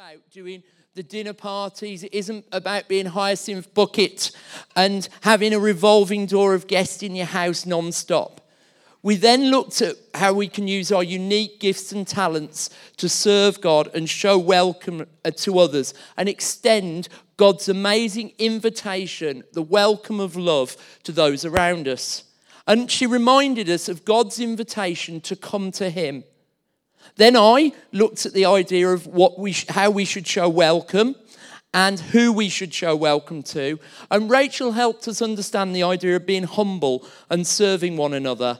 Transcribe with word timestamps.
about 0.00 0.30
doing 0.30 0.62
the 0.94 1.02
dinner 1.02 1.34
parties. 1.34 2.02
It 2.02 2.14
isn't 2.14 2.46
about 2.52 2.88
being 2.88 3.04
hyacinth 3.04 3.74
bucket 3.74 4.30
and 4.74 5.06
having 5.20 5.52
a 5.52 5.58
revolving 5.58 6.24
door 6.24 6.54
of 6.54 6.66
guests 6.66 7.02
in 7.02 7.14
your 7.14 7.26
house 7.26 7.66
non-stop. 7.66 8.40
We 9.02 9.16
then 9.16 9.50
looked 9.50 9.82
at 9.82 9.96
how 10.14 10.32
we 10.32 10.48
can 10.48 10.66
use 10.66 10.90
our 10.90 11.02
unique 11.02 11.60
gifts 11.60 11.92
and 11.92 12.08
talents 12.08 12.70
to 12.96 13.10
serve 13.10 13.60
God 13.60 13.90
and 13.94 14.08
show 14.08 14.38
welcome 14.38 15.04
uh, 15.22 15.32
to 15.32 15.58
others 15.58 15.92
and 16.16 16.30
extend 16.30 17.10
God's 17.36 17.68
amazing 17.68 18.32
invitation, 18.38 19.44
the 19.52 19.60
welcome 19.60 20.18
of 20.18 20.34
love 20.34 20.78
to 21.02 21.12
those 21.12 21.44
around 21.44 21.86
us. 21.86 22.24
And 22.66 22.90
she 22.90 23.06
reminded 23.06 23.68
us 23.68 23.86
of 23.86 24.06
God's 24.06 24.40
invitation 24.40 25.20
to 25.20 25.36
come 25.36 25.70
to 25.72 25.90
Him. 25.90 26.24
Then 27.16 27.36
I 27.36 27.72
looked 27.92 28.26
at 28.26 28.32
the 28.32 28.46
idea 28.46 28.88
of 28.88 29.06
what 29.06 29.38
we 29.38 29.52
sh- 29.52 29.66
how 29.68 29.90
we 29.90 30.04
should 30.04 30.26
show 30.26 30.48
welcome 30.48 31.14
and 31.72 32.00
who 32.00 32.32
we 32.32 32.48
should 32.48 32.74
show 32.74 32.96
welcome 32.96 33.42
to. 33.42 33.78
And 34.10 34.30
Rachel 34.30 34.72
helped 34.72 35.06
us 35.06 35.22
understand 35.22 35.74
the 35.74 35.82
idea 35.82 36.16
of 36.16 36.26
being 36.26 36.44
humble 36.44 37.06
and 37.28 37.46
serving 37.46 37.96
one 37.96 38.14
another. 38.14 38.58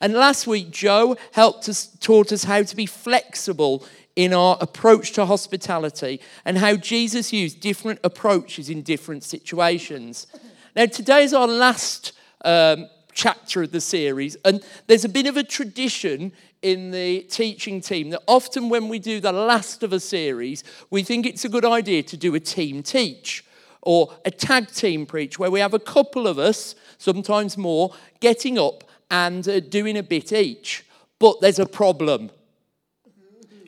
And 0.00 0.14
last 0.14 0.46
week, 0.46 0.70
Joe 0.70 1.16
helped 1.32 1.68
us, 1.68 1.86
taught 2.00 2.32
us 2.32 2.44
how 2.44 2.62
to 2.62 2.76
be 2.76 2.86
flexible 2.86 3.84
in 4.16 4.32
our 4.32 4.56
approach 4.60 5.12
to 5.12 5.26
hospitality 5.26 6.20
and 6.44 6.58
how 6.58 6.76
Jesus 6.76 7.32
used 7.32 7.60
different 7.60 8.00
approaches 8.02 8.68
in 8.68 8.82
different 8.82 9.24
situations. 9.24 10.26
Now, 10.74 10.86
today 10.86 11.24
is 11.24 11.34
our 11.34 11.46
last 11.48 12.12
um, 12.44 12.88
chapter 13.12 13.62
of 13.62 13.72
the 13.72 13.80
series, 13.80 14.36
and 14.44 14.64
there's 14.86 15.04
a 15.04 15.08
bit 15.08 15.26
of 15.26 15.36
a 15.36 15.42
tradition 15.44 16.32
in 16.62 16.90
the 16.90 17.20
teaching 17.22 17.80
team 17.80 18.10
that 18.10 18.22
often 18.26 18.68
when 18.68 18.88
we 18.88 18.98
do 18.98 19.20
the 19.20 19.32
last 19.32 19.82
of 19.82 19.92
a 19.92 20.00
series, 20.00 20.62
we 20.90 21.02
think 21.02 21.26
it's 21.26 21.44
a 21.44 21.48
good 21.48 21.64
idea 21.64 22.02
to 22.02 22.16
do 22.16 22.34
a 22.34 22.40
team 22.40 22.82
teach 22.82 23.44
or 23.82 24.12
a 24.24 24.30
tag 24.30 24.70
team 24.70 25.06
preach 25.06 25.38
where 25.38 25.50
we 25.50 25.60
have 25.60 25.74
a 25.74 25.78
couple 25.78 26.26
of 26.26 26.38
us, 26.38 26.74
sometimes 26.98 27.56
more, 27.56 27.94
getting 28.20 28.58
up 28.58 28.84
and 29.10 29.48
uh, 29.48 29.60
doing 29.60 29.96
a 29.96 30.02
bit 30.02 30.32
each. 30.32 30.84
But 31.18 31.40
there's 31.40 31.58
a 31.58 31.66
problem. 31.66 32.30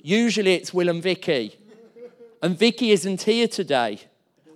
Usually 0.03 0.55
it's 0.55 0.75
Will 0.75 0.89
and 0.89 1.03
Vicky. 1.03 1.57
And 2.43 2.59
Vicky 2.59 2.91
isn't 2.91 3.23
here 3.23 3.49
today 3.49 4.01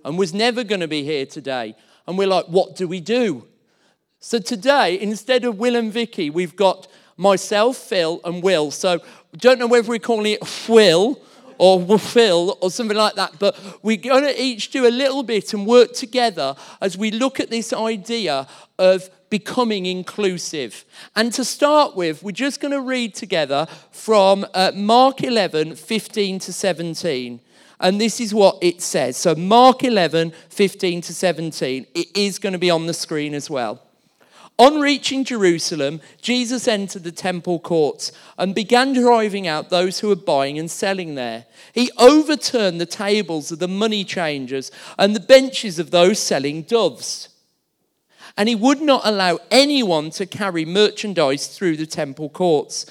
and 0.03 0.17
was 0.17 0.33
never 0.33 0.63
going 0.63 0.81
to 0.81 0.87
be 0.87 1.03
here 1.03 1.25
today. 1.25 1.75
And 2.05 2.17
we're 2.17 2.27
like, 2.27 2.45
what 2.45 2.75
do 2.75 2.87
we 2.87 2.99
do? 2.99 3.47
So 4.19 4.39
today, 4.39 4.99
instead 4.99 5.45
of 5.45 5.57
Will 5.57 5.75
and 5.75 5.91
Vicky, 5.91 6.29
we've 6.29 6.55
got 6.55 6.87
myself, 7.17 7.77
Phil, 7.77 8.21
and 8.23 8.41
Will. 8.41 8.71
So 8.71 8.99
don't 9.35 9.59
know 9.59 9.67
whether 9.67 9.87
we're 9.87 9.99
calling 9.99 10.33
it 10.33 10.67
Will 10.69 11.19
or 11.57 11.99
Phil 11.99 12.57
or 12.61 12.69
something 12.71 12.97
like 12.97 13.15
that, 13.15 13.39
but 13.39 13.57
we're 13.81 13.97
going 13.97 14.23
to 14.23 14.41
each 14.41 14.69
do 14.71 14.87
a 14.87 14.89
little 14.89 15.23
bit 15.23 15.53
and 15.53 15.65
work 15.65 15.93
together 15.93 16.55
as 16.81 16.97
we 16.97 17.11
look 17.11 17.39
at 17.39 17.49
this 17.49 17.73
idea 17.73 18.47
of 18.77 19.09
becoming 19.29 19.85
inclusive. 19.85 20.85
And 21.15 21.33
to 21.33 21.43
start 21.43 21.95
with, 21.95 22.23
we're 22.23 22.31
just 22.31 22.61
going 22.61 22.71
to 22.71 22.81
read 22.81 23.15
together 23.15 23.67
from 23.91 24.45
uh, 24.53 24.71
Mark 24.75 25.23
11, 25.23 25.75
15 25.75 26.39
to 26.39 26.53
17. 26.53 27.41
And 27.79 28.01
this 28.01 28.19
is 28.19 28.33
what 28.33 28.57
it 28.61 28.81
says. 28.81 29.17
So, 29.17 29.35
Mark 29.35 29.83
11, 29.83 30.33
15 30.49 31.01
to 31.01 31.13
17. 31.13 31.85
It 31.93 32.17
is 32.17 32.39
going 32.39 32.53
to 32.53 32.59
be 32.59 32.71
on 32.71 32.87
the 32.87 32.93
screen 32.93 33.33
as 33.33 33.49
well. 33.49 33.86
On 34.59 34.79
reaching 34.79 35.23
Jerusalem, 35.23 36.01
Jesus 36.21 36.67
entered 36.67 37.03
the 37.03 37.11
temple 37.11 37.59
courts 37.59 38.11
and 38.37 38.55
began 38.55 38.93
driving 38.93 39.47
out 39.47 39.69
those 39.69 39.99
who 39.99 40.07
were 40.07 40.15
buying 40.15 40.57
and 40.57 40.69
selling 40.69 41.13
there. 41.13 41.45
He 41.73 41.91
overturned 41.97 42.81
the 42.81 42.87
tables 42.87 43.51
of 43.51 43.59
the 43.59 43.67
money 43.67 44.03
changers 44.03 44.71
and 44.97 45.15
the 45.15 45.19
benches 45.19 45.77
of 45.77 45.91
those 45.91 46.19
selling 46.19 46.63
doves 46.63 47.29
and 48.37 48.47
he 48.47 48.55
would 48.55 48.81
not 48.81 49.01
allow 49.03 49.39
anyone 49.49 50.11
to 50.11 50.25
carry 50.27 50.63
merchandise 50.63 51.47
through 51.47 51.75
the 51.75 51.87
temple 51.87 52.29
courts. 52.29 52.85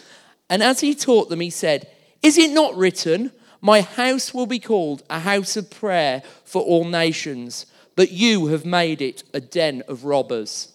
And 0.50 0.62
as 0.62 0.80
he 0.80 0.94
taught 0.94 1.28
them, 1.28 1.40
he 1.40 1.50
said, 1.50 1.88
Is 2.20 2.36
it 2.36 2.50
not 2.50 2.76
written, 2.76 3.30
My 3.60 3.80
house 3.80 4.34
will 4.34 4.46
be 4.46 4.58
called 4.58 5.04
a 5.08 5.20
house 5.20 5.56
of 5.56 5.70
prayer 5.70 6.22
for 6.44 6.62
all 6.62 6.84
nations, 6.84 7.66
but 7.94 8.10
you 8.10 8.48
have 8.48 8.66
made 8.66 9.00
it 9.00 9.22
a 9.32 9.40
den 9.40 9.82
of 9.86 10.04
robbers? 10.04 10.72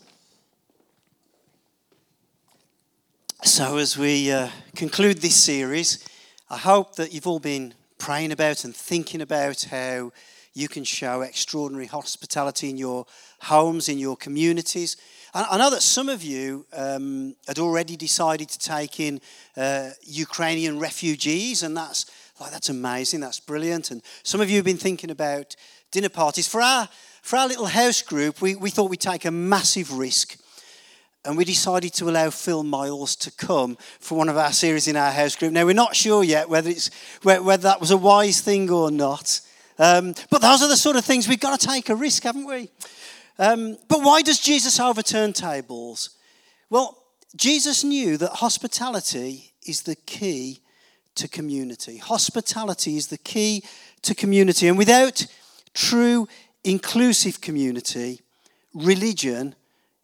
So, 3.44 3.78
as 3.78 3.97
we 3.97 4.31
uh, 4.31 4.50
conclude 4.75 5.18
this 5.18 5.35
series, 5.35 6.07
I 6.52 6.57
hope 6.57 6.96
that 6.97 7.12
you've 7.12 7.25
all 7.25 7.40
been 7.40 7.74
praying 7.97 8.31
about 8.31 8.63
and 8.66 8.75
thinking 8.75 9.19
about 9.19 9.63
how 9.63 10.12
you 10.53 10.68
can 10.68 10.84
show 10.84 11.22
extraordinary 11.22 11.88
hospitality 11.88 12.69
in 12.69 12.78
your 12.78 13.07
homes, 13.41 13.90
in 13.90 13.97
your 13.97 14.16
communities. 14.16 14.96
And 15.34 15.47
I 15.50 15.57
know 15.57 15.72
that 15.72 15.81
some 15.81 16.07
of 16.07 16.22
you 16.22 16.68
um, 16.72 17.35
had 17.47 17.57
already 17.57 17.96
decided 17.96 18.47
to 18.50 18.59
take 18.59 19.00
in 19.00 19.19
uh, 19.58 19.90
Ukrainian 20.03 20.78
refugees, 20.78 21.63
and 21.63 21.75
that's 21.75 22.12
like 22.40 22.52
that's 22.52 22.69
amazing. 22.69 23.22
That's 23.22 23.40
brilliant. 23.40 23.90
And 23.90 24.03
some 24.22 24.40
of 24.40 24.52
you 24.52 24.58
have 24.58 24.66
been 24.66 24.78
thinking 24.78 25.09
about 25.09 25.56
dinner 25.90 26.09
parties. 26.09 26.47
For 26.47 26.62
our 26.62 26.88
for 27.23 27.38
our 27.38 27.47
little 27.47 27.66
house 27.66 28.03
group, 28.03 28.40
we, 28.40 28.53
we 28.53 28.69
thought 28.69 28.91
we'd 28.91 29.00
take 29.00 29.25
a 29.25 29.31
massive 29.31 29.97
risk. 29.97 30.38
And 31.24 31.38
we 31.38 31.46
decided 31.46 31.94
to 31.94 32.09
allow 32.09 32.32
Phil 32.32 32.64
Miles 32.64 33.16
to 33.18 33.32
come 33.32 33.78
for 34.00 34.18
one 34.18 34.28
of 34.28 34.38
our 34.38 34.52
series 34.52 34.88
in 34.88 34.96
our 34.96 35.12
house 35.12 35.36
group. 35.36 35.54
Now, 35.54 35.66
we're 35.66 35.74
not 35.74 35.96
sure 35.96 36.24
yet 36.24 36.50
whether, 36.50 36.70
it's, 36.70 36.90
whether 37.22 37.58
that 37.58 37.80
was 37.80 37.92
a 37.92 37.98
wise 37.98 38.42
thing 38.42 38.72
or 38.72 38.90
not. 38.90 39.40
Um, 39.78 40.16
but 40.32 40.42
those 40.42 40.64
are 40.64 40.68
the 40.68 40.78
sort 40.78 40.96
of 40.96 41.06
things 41.06 41.28
we've 41.28 41.40
got 41.40 41.59
to 41.59 41.68
take 41.68 41.90
a 41.90 41.96
risk, 41.96 42.24
haven't 42.24 42.48
we? 42.48 42.70
Um, 43.38 43.78
but 43.88 44.02
why 44.02 44.24
does 44.24 44.40
Jesus 44.40 44.80
overturn 44.80 45.34
tables? 45.34 46.12
Well, 46.70 46.98
Jesus 47.36 47.84
knew 47.84 48.18
that 48.18 48.32
hospitality 48.32 49.53
is 49.66 49.84
the 49.84 49.96
key 49.96 50.59
to 51.16 51.28
community. 51.28 51.98
Hospitality 51.98 52.98
is 52.98 53.08
the 53.08 53.18
key 53.18 53.64
to 54.02 54.16
community. 54.16 54.68
And 54.68 54.78
without 54.78 55.28
true 55.74 56.28
inclusive 56.64 57.42
community, 57.42 58.22
religion 58.74 59.56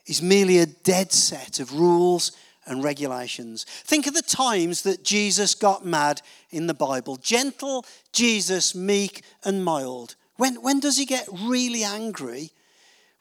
is 0.08 0.22
merely 0.22 0.58
a 0.60 0.66
dead 0.66 1.12
set 1.12 1.60
of 1.60 1.74
rules 1.74 2.32
and 2.66 2.84
regulations. 2.84 3.66
Think 3.66 4.08
of 4.08 4.14
the 4.14 4.22
times 4.22 4.82
that 4.82 5.04
Jesus 5.04 5.56
got 5.56 5.86
mad 5.86 6.22
in 6.50 6.68
the 6.68 6.74
Bible. 6.74 7.18
Gentle 7.18 7.86
Jesus, 8.12 8.76
meek 8.76 9.22
and 9.44 9.64
mild. 9.64 10.16
When, 10.38 10.56
when 10.56 10.80
does 10.80 10.98
he 10.98 11.06
get 11.06 11.28
really 11.32 11.84
angry? 11.84 12.52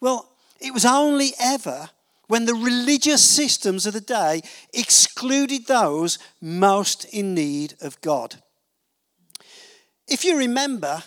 Well, 0.00 0.28
it 0.60 0.72
was 0.72 0.84
only 0.84 1.32
ever 1.40 1.90
when 2.28 2.44
the 2.44 2.54
religious 2.54 3.22
systems 3.22 3.86
of 3.86 3.92
the 3.92 4.00
day 4.00 4.42
excluded 4.72 5.66
those 5.66 6.18
most 6.40 7.04
in 7.06 7.34
need 7.34 7.74
of 7.80 8.00
God. 8.00 8.36
If 10.08 10.24
you 10.24 10.36
remember, 10.36 11.02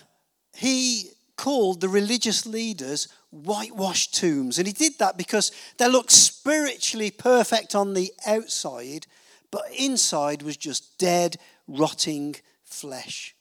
he 0.54 1.10
called 1.40 1.80
the 1.80 1.88
religious 1.88 2.44
leaders 2.44 3.08
whitewashed 3.30 4.14
tombs. 4.14 4.58
And 4.58 4.66
he 4.66 4.74
did 4.74 4.98
that 4.98 5.16
because 5.16 5.50
they 5.78 5.88
looked 5.88 6.10
spiritually 6.10 7.10
perfect 7.10 7.74
on 7.74 7.94
the 7.94 8.12
outside, 8.26 9.06
but 9.50 9.62
inside 9.74 10.42
was 10.42 10.58
just 10.58 10.98
dead, 10.98 11.38
rotting 11.66 12.36
flesh. 12.62 13.34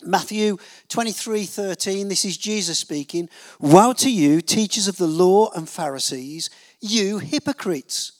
Matthew 0.00 0.58
23 0.88 1.46
13, 1.46 2.06
this 2.06 2.24
is 2.24 2.36
Jesus 2.36 2.78
speaking. 2.78 3.28
Woe 3.58 3.92
to 3.94 4.10
you, 4.10 4.40
teachers 4.40 4.86
of 4.86 4.96
the 4.96 5.08
law 5.08 5.50
and 5.50 5.68
Pharisees, 5.68 6.48
you 6.80 7.18
hypocrites! 7.18 8.12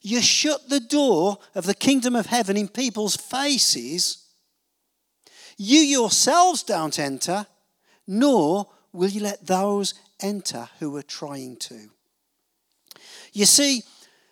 You 0.00 0.22
shut 0.22 0.70
the 0.70 0.80
door 0.80 1.38
of 1.54 1.66
the 1.66 1.74
kingdom 1.74 2.16
of 2.16 2.26
heaven 2.26 2.56
in 2.56 2.68
people's 2.68 3.16
faces. 3.16 4.24
You 5.58 5.80
yourselves 5.80 6.62
don't 6.62 6.98
enter, 6.98 7.46
nor 8.06 8.68
will 8.92 9.10
you 9.10 9.20
let 9.20 9.46
those 9.46 9.94
enter 10.20 10.68
who 10.78 10.96
are 10.96 11.02
trying 11.02 11.56
to. 11.56 11.90
You 13.32 13.46
see, 13.46 13.82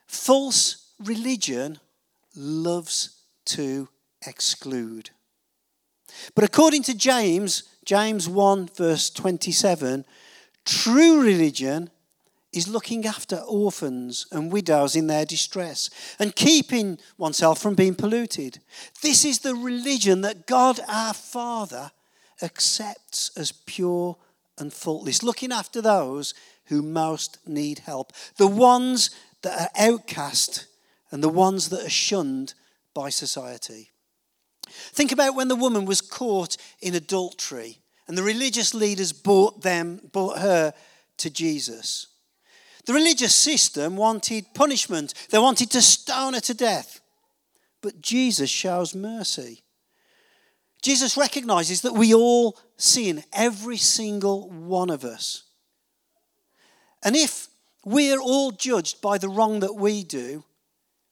false 0.06 0.91
religion 1.03 1.79
loves 2.35 3.21
to 3.47 3.88
exclude. 4.26 5.11
But 6.35 6.44
according 6.44 6.82
to 6.85 6.97
James, 6.97 7.65
James 7.85 8.29
1, 8.29 8.69
verse 8.69 9.11
27, 9.11 10.05
true 10.65 11.23
religion 11.23 11.91
is 12.53 12.69
looking 12.69 13.05
after 13.05 13.37
orphans 13.37 14.26
and 14.31 14.53
widows 14.53 14.94
in 14.94 15.09
their 15.09 15.25
distress 15.25 15.91
and 16.19 16.37
keeping 16.37 16.99
oneself 17.19 17.61
from 17.61 17.75
being 17.75 17.94
polluted. 17.94 18.61
This 19.03 19.25
is 19.25 19.41
the 19.41 19.56
religion 19.56 20.21
that 20.21 20.47
God 20.47 20.79
our 20.88 21.15
Father 21.15 21.91
accepts 22.44 23.31
as 23.37 23.52
pure 23.52 24.17
and 24.58 24.73
faultless, 24.73 25.23
looking 25.23 25.50
after 25.50 25.81
those 25.81 26.35
who 26.67 26.82
most 26.82 27.38
need 27.46 27.81
help, 27.81 28.12
the 28.37 28.46
ones 28.46 29.11
that 29.43 29.61
are 29.61 29.91
outcast 29.91 30.67
and 31.11 31.23
the 31.23 31.29
ones 31.29 31.69
that 31.70 31.85
are 31.85 31.91
shunned 31.91 32.55
by 32.94 33.08
society. 33.08 33.91
Think 34.69 35.12
about 35.12 35.35
when 35.35 35.49
the 35.49 35.56
woman 35.56 35.85
was 35.85 36.00
caught 36.00 36.56
in 36.81 36.94
adultery 36.94 37.79
and 38.06 38.17
the 38.17 38.23
religious 38.23 38.75
leaders 38.75 39.12
brought 39.12 39.62
them 39.62 40.00
brought 40.12 40.38
her 40.38 40.73
to 41.19 41.31
Jesus. 41.31 42.06
The 42.87 42.93
religious 42.93 43.35
system 43.35 43.97
wanted 43.97 44.55
punishment. 44.55 45.14
They 45.31 45.38
wanted 45.38 45.70
to 45.70 45.81
stone 45.81 46.35
her 46.35 46.40
to 46.40 46.55
death. 46.55 47.00
But 47.81 48.00
Jesus 48.00 48.50
shows 48.50 48.94
mercy. 48.94 49.63
Jesus 50.85 51.17
recognizes 51.17 51.81
that 51.81 51.95
we 51.95 52.13
all 52.13 52.59
sin, 52.77 53.25
every 53.33 53.79
single 53.79 54.51
one 54.51 54.91
of 54.91 55.03
us. 55.03 55.45
And 57.03 57.17
if 57.17 57.49
we're 57.87 58.21
all 58.21 58.51
judged 58.51 59.01
by 59.01 59.17
the 59.17 59.31
wrong 59.31 59.61
that 59.61 59.77
we 59.77 60.05
do, 60.05 60.45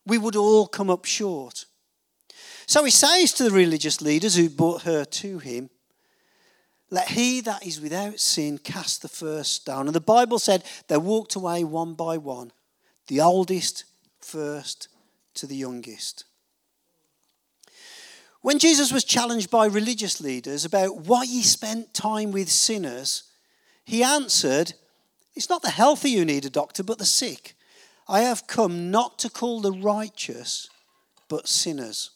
we 0.05 0.19
would 0.19 0.37
all 0.37 0.67
come 0.67 0.91
up 0.91 1.07
short. 1.07 1.65
So 2.67 2.85
he 2.85 2.91
says 2.91 3.33
to 3.33 3.45
the 3.45 3.51
religious 3.51 4.03
leaders 4.03 4.37
who 4.37 4.51
brought 4.51 4.83
her 4.83 5.07
to 5.07 5.39
him, 5.39 5.71
Let 6.91 7.09
he 7.09 7.41
that 7.41 7.67
is 7.67 7.81
without 7.81 8.21
sin 8.21 8.59
cast 8.59 9.01
the 9.01 9.09
first 9.09 9.55
stone. 9.55 9.87
And 9.87 9.97
the 9.97 10.03
Bible 10.03 10.39
said 10.39 10.65
they 10.89 10.99
walked 10.99 11.35
away 11.35 11.65
one 11.65 11.95
by 11.95 12.19
one, 12.19 12.53
the 13.07 13.23
oldest 13.23 13.85
first 14.21 14.89
to 15.33 15.47
the 15.47 15.57
youngest. 15.57 16.27
When 18.43 18.59
Jesus 18.59 18.93
was 18.93 19.05
challenged 19.05 19.51
by 19.51 19.67
religious 19.67 20.21
leaders 20.21 20.65
about 20.65 21.07
why 21.07 21.27
he 21.27 21.43
spent 21.43 21.95
time 21.95 22.33
with 22.33 22.51
sinners, 22.51 23.23
he 23.85 24.03
answered, 24.03 24.75
It's 25.35 25.49
not 25.49 25.63
the 25.63 25.71
healthy 25.71 26.15
who 26.15 26.25
need 26.25 26.45
a 26.45 26.51
doctor, 26.51 26.83
but 26.83 26.99
the 26.99 27.05
sick. 27.05 27.55
I 28.09 28.23
have 28.23 28.49
come 28.49 28.91
not 28.91 29.21
to 29.21 29.31
call 29.31 29.61
the 29.61 29.73
righteous, 29.73 30.69
but 31.29 31.49
sinners. 31.49 32.11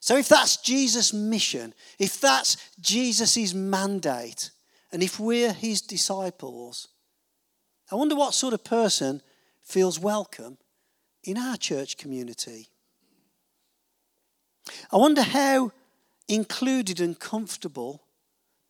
So, 0.00 0.16
if 0.16 0.28
that's 0.28 0.56
Jesus' 0.56 1.12
mission, 1.12 1.74
if 1.98 2.18
that's 2.18 2.56
Jesus' 2.80 3.52
mandate, 3.52 4.50
and 4.90 5.02
if 5.02 5.20
we're 5.20 5.52
his 5.52 5.82
disciples, 5.82 6.88
I 7.92 7.96
wonder 7.96 8.16
what 8.16 8.32
sort 8.32 8.54
of 8.54 8.64
person 8.64 9.20
feels 9.62 9.98
welcome 9.98 10.56
in 11.22 11.36
our 11.36 11.58
church 11.58 11.98
community. 11.98 12.70
I 14.92 14.96
wonder 14.96 15.22
how 15.22 15.72
included 16.28 17.00
and 17.00 17.18
comfortable 17.18 18.02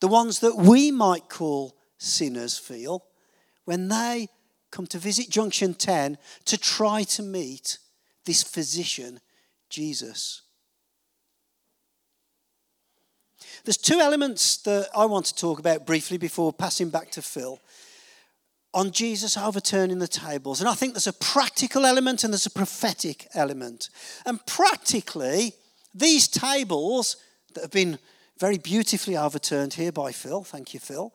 the 0.00 0.08
ones 0.08 0.40
that 0.40 0.56
we 0.56 0.90
might 0.90 1.28
call 1.28 1.76
sinners 1.98 2.56
feel 2.56 3.04
when 3.64 3.88
they 3.88 4.28
come 4.70 4.86
to 4.86 4.98
visit 4.98 5.30
Junction 5.30 5.74
10 5.74 6.18
to 6.44 6.58
try 6.58 7.02
to 7.02 7.22
meet 7.22 7.78
this 8.24 8.42
physician, 8.42 9.20
Jesus. 9.68 10.42
There's 13.64 13.76
two 13.76 14.00
elements 14.00 14.58
that 14.58 14.88
I 14.94 15.06
want 15.06 15.26
to 15.26 15.34
talk 15.34 15.58
about 15.58 15.86
briefly 15.86 16.18
before 16.18 16.52
passing 16.52 16.90
back 16.90 17.10
to 17.12 17.22
Phil 17.22 17.60
on 18.74 18.90
Jesus 18.90 19.36
overturning 19.36 19.98
the 19.98 20.08
tables. 20.08 20.60
And 20.60 20.68
I 20.68 20.74
think 20.74 20.92
there's 20.92 21.06
a 21.06 21.12
practical 21.12 21.86
element 21.86 22.22
and 22.22 22.32
there's 22.32 22.46
a 22.46 22.50
prophetic 22.50 23.26
element. 23.34 23.88
And 24.26 24.44
practically, 24.46 25.54
these 25.98 26.28
tables 26.28 27.16
that 27.54 27.62
have 27.62 27.70
been 27.70 27.98
very 28.38 28.58
beautifully 28.58 29.16
overturned 29.16 29.74
here 29.74 29.92
by 29.92 30.12
Phil, 30.12 30.44
thank 30.44 30.74
you, 30.74 30.80
Phil, 30.80 31.12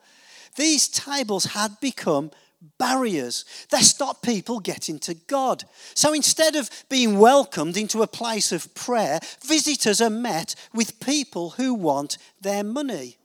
these 0.56 0.88
tables 0.88 1.46
had 1.46 1.80
become 1.80 2.32
barriers. 2.78 3.46
They 3.72 3.82
stop 3.82 4.22
people 4.22 4.60
getting 4.60 5.00
to 5.00 5.14
God. 5.14 5.64
So 5.94 6.14
instead 6.14 6.56
of 6.56 6.70
being 6.90 7.20
welcomed 7.20 7.78
into 7.78 8.02
a 8.02 8.08
place 8.08 8.52
of 8.52 8.74
prayer, 8.76 9.20
visitors 9.44 10.02
are 10.02 10.10
met 10.10 10.56
with 10.74 11.00
people 11.00 11.52
who 11.52 11.74
want 11.74 12.18
their 12.42 12.64
money. 12.64 13.18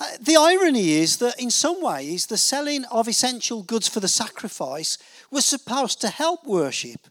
Uh, 0.00 0.06
the 0.20 0.36
irony 0.36 0.92
is 0.92 1.16
that 1.16 1.40
in 1.40 1.50
some 1.50 1.82
ways, 1.82 2.26
the 2.26 2.36
selling 2.36 2.84
of 2.86 3.08
essential 3.08 3.62
goods 3.62 3.88
for 3.88 4.00
the 4.00 4.08
sacrifice 4.08 4.96
was 5.30 5.44
supposed 5.44 6.00
to 6.00 6.08
help 6.08 6.46
worship. 6.46 7.08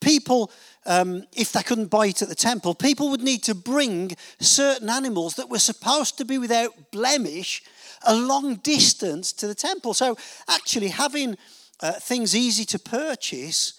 People, 0.00 0.50
um, 0.86 1.24
if 1.32 1.52
they 1.52 1.62
couldn't 1.62 1.90
buy 1.90 2.06
it 2.06 2.22
at 2.22 2.28
the 2.28 2.34
temple, 2.34 2.74
people 2.74 3.10
would 3.10 3.22
need 3.22 3.42
to 3.44 3.54
bring 3.54 4.16
certain 4.40 4.90
animals 4.90 5.34
that 5.36 5.48
were 5.48 5.58
supposed 5.58 6.18
to 6.18 6.24
be 6.24 6.38
without 6.38 6.90
blemish 6.90 7.62
a 8.06 8.14
long 8.14 8.56
distance 8.56 9.32
to 9.32 9.46
the 9.46 9.54
temple. 9.54 9.94
So, 9.94 10.16
actually, 10.48 10.88
having 10.88 11.36
uh, 11.80 11.92
things 11.92 12.36
easy 12.36 12.64
to 12.66 12.78
purchase, 12.78 13.74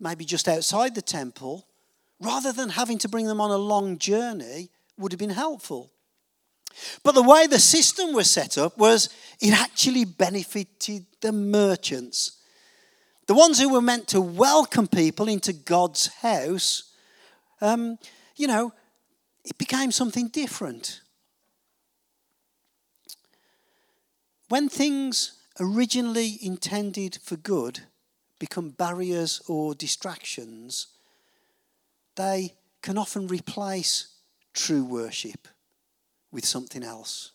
maybe 0.00 0.24
just 0.24 0.48
outside 0.48 0.94
the 0.94 1.02
temple, 1.02 1.66
rather 2.20 2.52
than 2.52 2.70
having 2.70 2.98
to 2.98 3.08
bring 3.08 3.26
them 3.26 3.40
on 3.40 3.50
a 3.50 3.56
long 3.56 3.98
journey, 3.98 4.70
would 4.98 5.12
have 5.12 5.18
been 5.18 5.30
helpful. 5.30 5.90
But 7.02 7.14
the 7.14 7.22
way 7.22 7.46
the 7.46 7.58
system 7.58 8.12
was 8.12 8.30
set 8.30 8.56
up 8.56 8.78
was 8.78 9.08
it 9.40 9.52
actually 9.52 10.04
benefited 10.04 11.06
the 11.20 11.32
merchants. 11.32 12.38
The 13.26 13.34
ones 13.34 13.60
who 13.60 13.68
were 13.68 13.80
meant 13.80 14.08
to 14.08 14.20
welcome 14.20 14.88
people 14.88 15.28
into 15.28 15.52
God's 15.52 16.08
house, 16.22 16.92
um, 17.60 17.98
you 18.36 18.46
know, 18.46 18.72
it 19.44 19.56
became 19.58 19.92
something 19.92 20.28
different. 20.28 21.00
When 24.48 24.68
things 24.68 25.38
originally 25.60 26.38
intended 26.42 27.18
for 27.22 27.36
good 27.36 27.80
become 28.38 28.70
barriers 28.70 29.40
or 29.46 29.74
distractions, 29.74 30.88
they 32.16 32.54
can 32.82 32.98
often 32.98 33.28
replace 33.28 34.08
true 34.52 34.84
worship 34.84 35.46
with 36.32 36.44
something 36.44 36.82
else. 36.82 37.32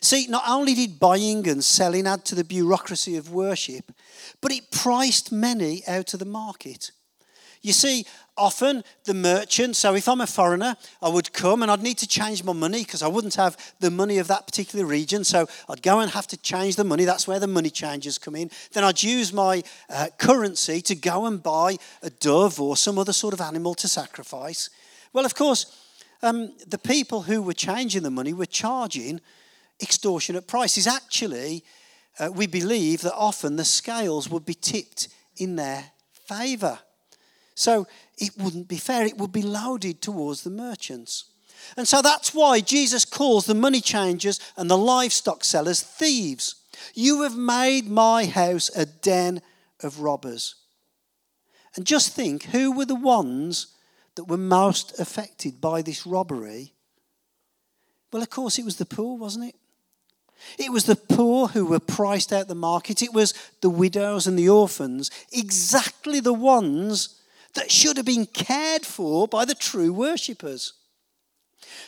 See, 0.00 0.26
not 0.28 0.44
only 0.46 0.74
did 0.74 0.98
buying 1.00 1.48
and 1.48 1.64
selling 1.64 2.06
add 2.06 2.24
to 2.26 2.34
the 2.34 2.44
bureaucracy 2.44 3.16
of 3.16 3.32
worship, 3.32 3.92
but 4.40 4.52
it 4.52 4.70
priced 4.70 5.32
many 5.32 5.82
out 5.86 6.14
of 6.14 6.20
the 6.20 6.26
market. 6.26 6.90
You 7.64 7.72
see, 7.72 8.04
often 8.36 8.84
the 9.04 9.14
merchant, 9.14 9.74
so 9.74 9.94
if 9.94 10.06
I'm 10.06 10.20
a 10.20 10.26
foreigner, 10.26 10.76
I 11.00 11.08
would 11.08 11.32
come 11.32 11.62
and 11.62 11.70
I'd 11.70 11.82
need 11.82 11.96
to 11.98 12.06
change 12.06 12.44
my 12.44 12.52
money 12.52 12.84
because 12.84 13.02
I 13.02 13.08
wouldn't 13.08 13.36
have 13.36 13.56
the 13.80 13.90
money 13.90 14.18
of 14.18 14.26
that 14.28 14.46
particular 14.46 14.84
region. 14.84 15.24
So 15.24 15.46
I'd 15.70 15.82
go 15.82 16.00
and 16.00 16.10
have 16.10 16.26
to 16.26 16.36
change 16.36 16.76
the 16.76 16.84
money. 16.84 17.06
That's 17.06 17.26
where 17.26 17.40
the 17.40 17.46
money 17.46 17.70
changers 17.70 18.18
come 18.18 18.36
in. 18.36 18.50
Then 18.72 18.84
I'd 18.84 19.02
use 19.02 19.32
my 19.32 19.62
uh, 19.88 20.08
currency 20.18 20.82
to 20.82 20.94
go 20.94 21.24
and 21.24 21.42
buy 21.42 21.78
a 22.02 22.10
dove 22.10 22.60
or 22.60 22.76
some 22.76 22.98
other 22.98 23.14
sort 23.14 23.32
of 23.32 23.40
animal 23.40 23.74
to 23.76 23.88
sacrifice. 23.88 24.68
Well, 25.14 25.24
of 25.24 25.34
course, 25.34 25.74
um, 26.22 26.52
the 26.66 26.78
people 26.78 27.22
who 27.22 27.40
were 27.40 27.54
changing 27.54 28.02
the 28.02 28.10
money 28.10 28.34
were 28.34 28.44
charging 28.44 29.22
extortionate 29.80 30.46
prices. 30.46 30.86
Actually, 30.86 31.64
uh, 32.18 32.30
we 32.32 32.46
believe 32.46 33.02
that 33.02 33.14
often 33.14 33.56
the 33.56 33.64
scales 33.64 34.28
would 34.28 34.44
be 34.44 34.54
tipped 34.54 35.08
in 35.36 35.56
their 35.56 35.84
favour. 36.26 36.78
So 37.54 37.86
it 38.18 38.30
wouldn't 38.38 38.68
be 38.68 38.76
fair. 38.76 39.04
It 39.04 39.18
would 39.18 39.32
be 39.32 39.42
loaded 39.42 40.00
towards 40.00 40.42
the 40.42 40.50
merchants. 40.50 41.24
And 41.76 41.88
so 41.88 42.02
that's 42.02 42.34
why 42.34 42.60
Jesus 42.60 43.04
calls 43.04 43.46
the 43.46 43.54
money 43.54 43.80
changers 43.80 44.40
and 44.56 44.70
the 44.70 44.78
livestock 44.78 45.44
sellers 45.44 45.80
thieves. 45.80 46.56
You 46.94 47.22
have 47.22 47.36
made 47.36 47.88
my 47.88 48.26
house 48.26 48.70
a 48.76 48.86
den 48.86 49.40
of 49.82 50.00
robbers. 50.00 50.56
And 51.76 51.86
just 51.86 52.12
think 52.12 52.44
who 52.44 52.72
were 52.72 52.84
the 52.84 52.94
ones 52.94 53.68
that 54.14 54.24
were 54.24 54.36
most 54.36 54.98
affected 55.00 55.60
by 55.60 55.82
this 55.82 56.06
robbery? 56.06 56.72
Well, 58.12 58.22
of 58.22 58.30
course, 58.30 58.58
it 58.58 58.64
was 58.64 58.76
the 58.76 58.86
poor, 58.86 59.16
wasn't 59.16 59.46
it? 59.46 59.56
It 60.58 60.72
was 60.72 60.84
the 60.84 60.96
poor 60.96 61.48
who 61.48 61.66
were 61.66 61.80
priced 61.80 62.32
out 62.32 62.48
the 62.48 62.54
market. 62.54 63.02
It 63.02 63.12
was 63.12 63.34
the 63.60 63.70
widows 63.70 64.26
and 64.26 64.38
the 64.38 64.48
orphans, 64.48 65.10
exactly 65.32 66.20
the 66.20 66.34
ones 66.34 67.20
that 67.54 67.70
should 67.70 67.96
have 67.96 68.06
been 68.06 68.26
cared 68.26 68.84
for 68.84 69.28
by 69.28 69.44
the 69.44 69.54
true 69.54 69.92
worshippers. 69.92 70.74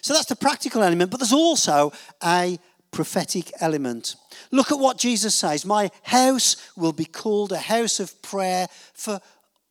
So 0.01 0.15
that's 0.15 0.27
the 0.27 0.37
practical 0.37 0.83
element, 0.83 1.11
but 1.11 1.21
there's 1.21 1.33
also 1.33 1.93
a 2.23 2.59
prophetic 2.91 3.53
element. 3.61 4.17
Look 4.51 4.73
at 4.73 4.79
what 4.79 4.99
Jesus 4.99 5.35
says 5.35 5.67
My 5.67 5.91
house 6.03 6.57
will 6.77 6.93
be 6.93 7.05
called 7.05 7.53
a 7.53 7.59
house 7.59 8.01
of 8.01 8.21
prayer 8.23 8.69
for 8.95 9.21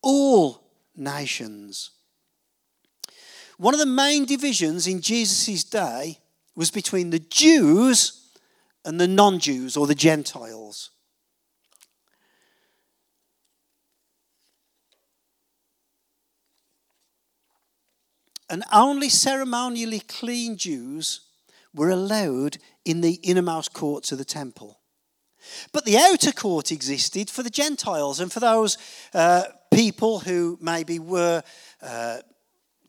all 0.01 0.63
nations. 0.95 1.91
One 3.57 3.73
of 3.73 3.79
the 3.79 3.85
main 3.85 4.25
divisions 4.25 4.85
in 4.85 5.01
Jesus' 5.01 5.63
day 5.63 6.19
was 6.55 6.71
between 6.71 7.09
the 7.09 7.19
Jews 7.19 8.24
and 8.85 8.99
the 8.99 9.07
non 9.07 9.39
Jews 9.39 9.75
or 9.75 9.87
the 9.87 9.95
Gentiles. 9.95 10.91
and 18.49 18.63
only 18.71 19.09
ceremonially 19.09 19.99
clean 19.99 20.57
Jews 20.57 21.21
were 21.73 21.89
allowed 21.89 22.57
in 22.83 23.01
the 23.01 23.15
innermost 23.23 23.73
courts 23.73 24.11
of 24.11 24.17
the 24.17 24.25
temple. 24.25 24.79
But 25.71 25.85
the 25.85 25.97
outer 25.97 26.31
court 26.31 26.71
existed 26.71 27.29
for 27.29 27.43
the 27.43 27.49
Gentiles 27.49 28.19
and 28.19 28.31
for 28.31 28.39
those 28.39 28.77
uh, 29.13 29.43
people 29.73 30.19
who 30.19 30.57
maybe 30.61 30.99
were 30.99 31.43
uh, 31.81 32.17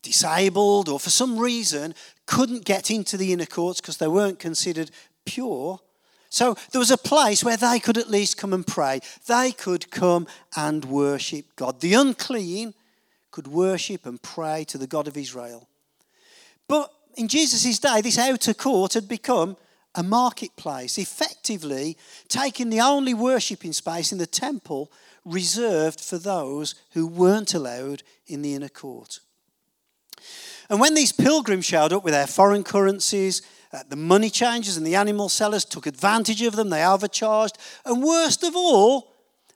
disabled 0.03 0.89
or 0.89 1.01
for 1.01 1.11
some 1.11 1.39
reason 1.39 1.95
couldn't 2.27 2.65
get 2.65 2.91
into 2.91 3.17
the 3.17 3.33
inner 3.33 3.47
courts 3.47 3.81
because 3.81 3.99
they 3.99 4.09
weren't 4.09 4.39
considered 4.39 4.91
pure. 5.25 5.81
So 6.29 6.57
there 6.73 6.79
was 6.79 6.91
a 6.91 6.99
place 6.99 7.45
where 7.45 7.57
they 7.57 7.79
could 7.79 7.99
at 7.99 8.11
least 8.11 8.37
come 8.37 8.53
and 8.53 8.67
pray. 8.67 9.01
They 9.27 9.53
could 9.53 9.91
come 9.91 10.27
and 10.57 10.85
worship 10.85 11.47
God. 11.57 11.81
The 11.81 11.95
unclean 11.95 12.75
could 13.31 13.47
worship 13.47 14.07
and 14.07 14.21
pray 14.21 14.65
to 14.65 14.79
the 14.79 14.87
God 14.87 15.09
of 15.09 15.17
Israel. 15.17 15.69
But 16.69 16.91
in 17.17 17.29
Jesus' 17.29 17.79
day, 17.79 18.01
this 18.01 18.19
outer 18.19 18.55
court 18.55 18.95
had 18.95 19.09
become 19.09 19.57
a 19.95 20.03
marketplace, 20.03 20.99
effectively 20.99 21.97
taking 22.29 22.71
the 22.71 22.81
only 22.81 23.15
worshipping 23.15 23.73
space 23.73 24.13
in 24.13 24.19
the 24.19 24.27
temple 24.27 24.91
reserved 25.25 26.01
for 26.01 26.19
those 26.19 26.75
who 26.93 27.07
weren't 27.07 27.55
allowed 27.55 28.03
in 28.27 28.43
the 28.43 28.55
inner 28.55 28.69
court. 28.69 29.21
And 30.69 30.81
when 30.81 30.95
these 30.95 31.13
pilgrims 31.13 31.65
showed 31.65 31.93
up 31.93 32.05
with 32.05 32.13
their 32.13 32.27
foreign 32.27 32.65
currencies, 32.65 33.43
uh, 33.73 33.83
the 33.89 33.97
money 33.97 34.31
changers 34.31 34.77
and 34.77 34.87
the 34.87 34.95
animal 34.95 35.29
sellers 35.29 35.65
took 35.65 35.87
advantage 35.87 36.43
of 36.43 36.57
them, 36.57 36.71
they 36.71 36.85
overcharged, 36.85 37.59
and 37.85 38.03
worst 38.03 38.43
of 38.43 38.55
all, 38.55 39.13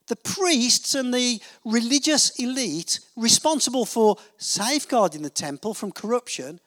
the 0.09 0.17
priests 0.17 0.95
and 0.95 1.15
the 1.15 1.41
religious 1.65 2.31
elite 2.31 2.99
responsible 3.17 3.85
for 3.85 4.17
safeguarding 4.39 5.23
the 5.23 5.31
temple 5.31 5.73
from 5.73 5.93
corruption 5.93 6.61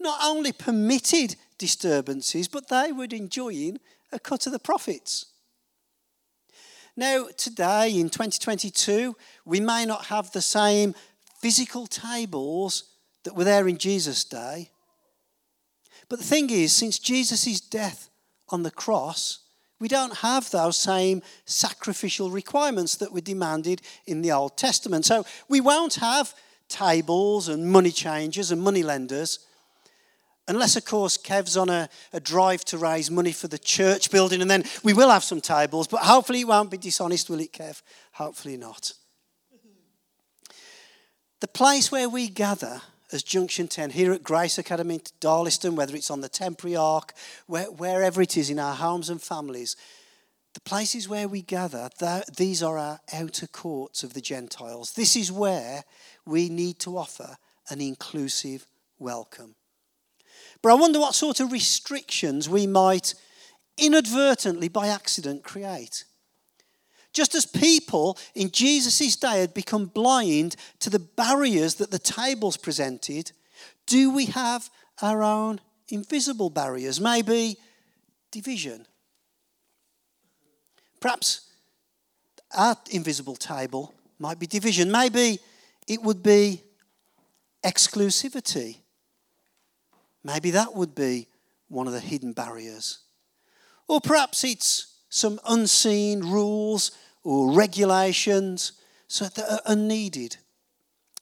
not 0.00 0.18
only 0.22 0.52
permitted 0.52 1.36
disturbances, 1.58 2.48
but 2.48 2.68
they 2.68 2.90
were 2.90 3.04
enjoying 3.04 3.78
a 4.12 4.18
cut 4.18 4.46
of 4.46 4.52
the 4.52 4.58
profits. 4.58 5.26
Now, 6.96 7.28
today 7.36 7.92
in 7.94 8.08
2022, 8.08 9.14
we 9.44 9.60
may 9.60 9.86
not 9.86 10.06
have 10.06 10.32
the 10.32 10.42
same 10.42 10.94
physical 11.38 11.86
tables 11.86 12.84
that 13.24 13.36
were 13.36 13.44
there 13.44 13.68
in 13.68 13.78
Jesus' 13.78 14.24
day. 14.24 14.70
But 16.10 16.18
the 16.18 16.26
thing 16.26 16.50
is, 16.50 16.74
since 16.74 16.98
Jesus' 16.98 17.60
death 17.60 18.10
on 18.50 18.62
the 18.62 18.70
cross, 18.70 19.38
we 19.78 19.88
don't 19.88 20.18
have 20.18 20.50
those 20.50 20.76
same 20.76 21.22
sacrificial 21.46 22.30
requirements 22.30 22.96
that 22.96 23.14
were 23.14 23.22
demanded 23.22 23.80
in 24.04 24.20
the 24.20 24.32
Old 24.32 24.58
Testament. 24.58 25.06
So 25.06 25.24
we 25.48 25.62
won't 25.62 25.94
have 25.94 26.34
tables 26.68 27.48
and 27.48 27.72
money 27.72 27.90
changers 27.90 28.50
and 28.50 28.60
money 28.60 28.82
lenders 28.82 29.38
Unless, 30.50 30.74
of 30.74 30.84
course, 30.84 31.16
Kev's 31.16 31.56
on 31.56 31.68
a, 31.68 31.88
a, 32.12 32.18
drive 32.18 32.64
to 32.64 32.76
raise 32.76 33.08
money 33.08 33.30
for 33.30 33.46
the 33.46 33.56
church 33.56 34.10
building, 34.10 34.42
and 34.42 34.50
then 34.50 34.64
we 34.82 34.92
will 34.92 35.08
have 35.08 35.22
some 35.22 35.40
tables, 35.40 35.86
but 35.86 36.00
hopefully 36.00 36.40
it 36.40 36.48
won't 36.48 36.72
be 36.72 36.76
dishonest, 36.76 37.30
will 37.30 37.38
it, 37.38 37.52
Kev? 37.52 37.82
Hopefully 38.14 38.56
not. 38.56 38.92
The 41.38 41.46
place 41.46 41.92
where 41.92 42.08
we 42.08 42.26
gather 42.28 42.82
as 43.12 43.22
Junction 43.22 43.68
10 43.68 43.90
here 43.90 44.12
at 44.12 44.22
Grace 44.22 44.58
Academy, 44.58 45.00
Darlaston, 45.20 45.74
whether 45.74 45.96
it's 45.96 46.10
on 46.10 46.20
the 46.20 46.28
temporary 46.28 46.76
ark, 46.76 47.12
where, 47.46 47.70
wherever 47.70 48.22
it 48.22 48.36
is 48.36 48.50
in 48.50 48.58
our 48.58 48.74
homes 48.74 49.10
and 49.10 49.20
families, 49.20 49.76
the 50.54 50.60
places 50.60 51.08
where 51.08 51.28
we 51.28 51.42
gather, 51.42 51.88
these 52.36 52.62
are 52.62 52.76
our 52.76 53.00
outer 53.12 53.46
courts 53.46 54.02
of 54.02 54.14
the 54.14 54.20
Gentiles. 54.20 54.92
This 54.92 55.14
is 55.14 55.30
where 55.30 55.84
we 56.26 56.48
need 56.48 56.78
to 56.80 56.98
offer 56.98 57.36
an 57.68 57.80
inclusive 57.80 58.66
welcome. 58.98 59.54
But 60.62 60.72
I 60.72 60.74
wonder 60.74 60.98
what 60.98 61.14
sort 61.14 61.40
of 61.40 61.52
restrictions 61.52 62.48
we 62.48 62.66
might 62.66 63.14
inadvertently, 63.78 64.68
by 64.68 64.88
accident, 64.88 65.42
create. 65.42 66.04
Just 67.12 67.34
as 67.34 67.44
people 67.44 68.18
in 68.34 68.50
Jesus' 68.50 69.16
day 69.16 69.40
had 69.40 69.54
become 69.54 69.86
blind 69.86 70.56
to 70.78 70.90
the 70.90 70.98
barriers 70.98 71.76
that 71.76 71.90
the 71.90 71.98
tables 71.98 72.56
presented, 72.56 73.32
do 73.86 74.10
we 74.10 74.26
have 74.26 74.70
our 75.02 75.22
own 75.22 75.60
invisible 75.88 76.50
barriers? 76.50 77.00
Maybe 77.00 77.56
division. 78.30 78.86
Perhaps 81.00 81.48
our 82.56 82.76
invisible 82.90 83.36
table 83.36 83.94
might 84.18 84.38
be 84.38 84.46
division. 84.46 84.90
Maybe 84.90 85.40
it 85.88 86.02
would 86.02 86.22
be 86.22 86.62
exclusivity. 87.64 88.78
Maybe 90.22 90.50
that 90.52 90.74
would 90.74 90.94
be 90.94 91.28
one 91.68 91.86
of 91.86 91.92
the 91.92 92.00
hidden 92.00 92.32
barriers. 92.32 92.98
Or 93.88 94.00
perhaps 94.00 94.44
it's 94.44 94.89
some 95.10 95.38
unseen 95.46 96.20
rules 96.20 96.92
or 97.22 97.52
regulations 97.52 98.72
so 99.08 99.26
that 99.26 99.50
are 99.50 99.60
unneeded. 99.66 100.36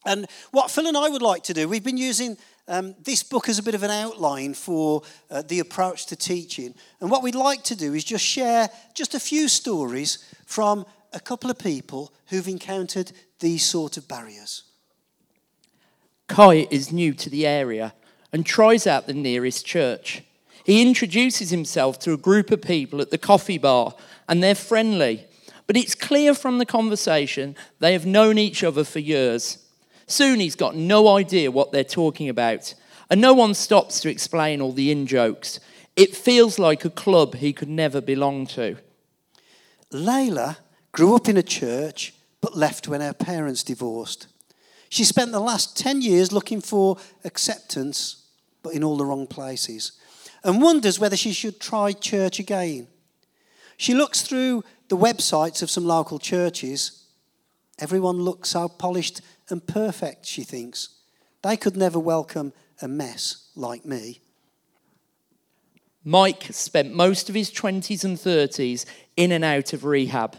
And 0.06 0.26
what 0.52 0.70
Phil 0.70 0.86
and 0.86 0.96
I 0.96 1.08
would 1.08 1.22
like 1.22 1.42
to 1.44 1.54
do, 1.54 1.68
we've 1.68 1.82
been 1.82 1.96
using 1.96 2.36
um, 2.68 2.94
this 3.02 3.22
book 3.22 3.48
as 3.48 3.58
a 3.58 3.62
bit 3.62 3.74
of 3.74 3.82
an 3.82 3.90
outline 3.90 4.54
for 4.54 5.02
uh, 5.30 5.42
the 5.42 5.58
approach 5.58 6.06
to 6.06 6.16
teaching. 6.16 6.74
And 7.00 7.10
what 7.10 7.22
we'd 7.22 7.34
like 7.34 7.64
to 7.64 7.76
do 7.76 7.94
is 7.94 8.04
just 8.04 8.24
share 8.24 8.68
just 8.94 9.14
a 9.14 9.20
few 9.20 9.48
stories 9.48 10.24
from 10.46 10.86
a 11.12 11.20
couple 11.20 11.50
of 11.50 11.58
people 11.58 12.12
who've 12.26 12.46
encountered 12.46 13.12
these 13.40 13.64
sort 13.64 13.96
of 13.96 14.06
barriers. 14.06 14.64
Kai 16.28 16.68
is 16.70 16.92
new 16.92 17.14
to 17.14 17.30
the 17.30 17.46
area 17.46 17.94
and 18.32 18.44
tries 18.44 18.86
out 18.86 19.06
the 19.06 19.14
nearest 19.14 19.64
church. 19.64 20.22
He 20.68 20.82
introduces 20.82 21.48
himself 21.48 21.98
to 22.00 22.12
a 22.12 22.18
group 22.18 22.50
of 22.50 22.60
people 22.60 23.00
at 23.00 23.10
the 23.10 23.16
coffee 23.16 23.56
bar, 23.56 23.94
and 24.28 24.42
they're 24.42 24.54
friendly. 24.54 25.24
But 25.66 25.78
it's 25.78 25.94
clear 25.94 26.34
from 26.34 26.58
the 26.58 26.66
conversation 26.66 27.56
they 27.78 27.94
have 27.94 28.04
known 28.04 28.36
each 28.36 28.62
other 28.62 28.84
for 28.84 28.98
years. 28.98 29.66
Soon 30.06 30.40
he's 30.40 30.56
got 30.56 30.76
no 30.76 31.16
idea 31.16 31.50
what 31.50 31.72
they're 31.72 31.84
talking 31.84 32.28
about, 32.28 32.74
and 33.08 33.18
no 33.18 33.32
one 33.32 33.54
stops 33.54 34.00
to 34.00 34.10
explain 34.10 34.60
all 34.60 34.72
the 34.72 34.90
in 34.90 35.06
jokes. 35.06 35.58
It 35.96 36.14
feels 36.14 36.58
like 36.58 36.84
a 36.84 36.90
club 36.90 37.36
he 37.36 37.54
could 37.54 37.70
never 37.70 38.02
belong 38.02 38.46
to. 38.48 38.76
Layla 39.90 40.58
grew 40.92 41.16
up 41.16 41.30
in 41.30 41.38
a 41.38 41.42
church 41.42 42.12
but 42.42 42.58
left 42.58 42.88
when 42.88 43.00
her 43.00 43.14
parents 43.14 43.62
divorced. 43.62 44.26
She 44.90 45.04
spent 45.04 45.32
the 45.32 45.40
last 45.40 45.78
10 45.78 46.02
years 46.02 46.30
looking 46.30 46.60
for 46.60 46.98
acceptance, 47.24 48.26
but 48.62 48.74
in 48.74 48.84
all 48.84 48.98
the 48.98 49.06
wrong 49.06 49.26
places, 49.26 49.92
and 50.44 50.62
wonders 50.62 50.98
whether 50.98 51.16
she 51.16 51.32
should 51.32 51.60
try 51.60 51.92
church 51.92 52.38
again. 52.38 52.88
She 53.76 53.94
looks 53.94 54.22
through 54.22 54.64
the 54.88 54.96
websites 54.96 55.62
of 55.62 55.70
some 55.70 55.84
local 55.84 56.18
churches. 56.18 57.04
Everyone 57.78 58.18
looks 58.18 58.50
so 58.50 58.68
polished 58.68 59.20
and 59.48 59.66
perfect, 59.66 60.26
she 60.26 60.42
thinks. 60.42 60.90
They 61.42 61.56
could 61.56 61.76
never 61.76 61.98
welcome 61.98 62.52
a 62.82 62.88
mess 62.88 63.48
like 63.54 63.84
me. 63.84 64.20
Mike 66.04 66.46
spent 66.50 66.94
most 66.94 67.28
of 67.28 67.34
his 67.34 67.50
20s 67.50 68.04
and 68.04 68.16
30s 68.16 68.84
in 69.16 69.30
and 69.30 69.44
out 69.44 69.72
of 69.72 69.84
rehab. 69.84 70.36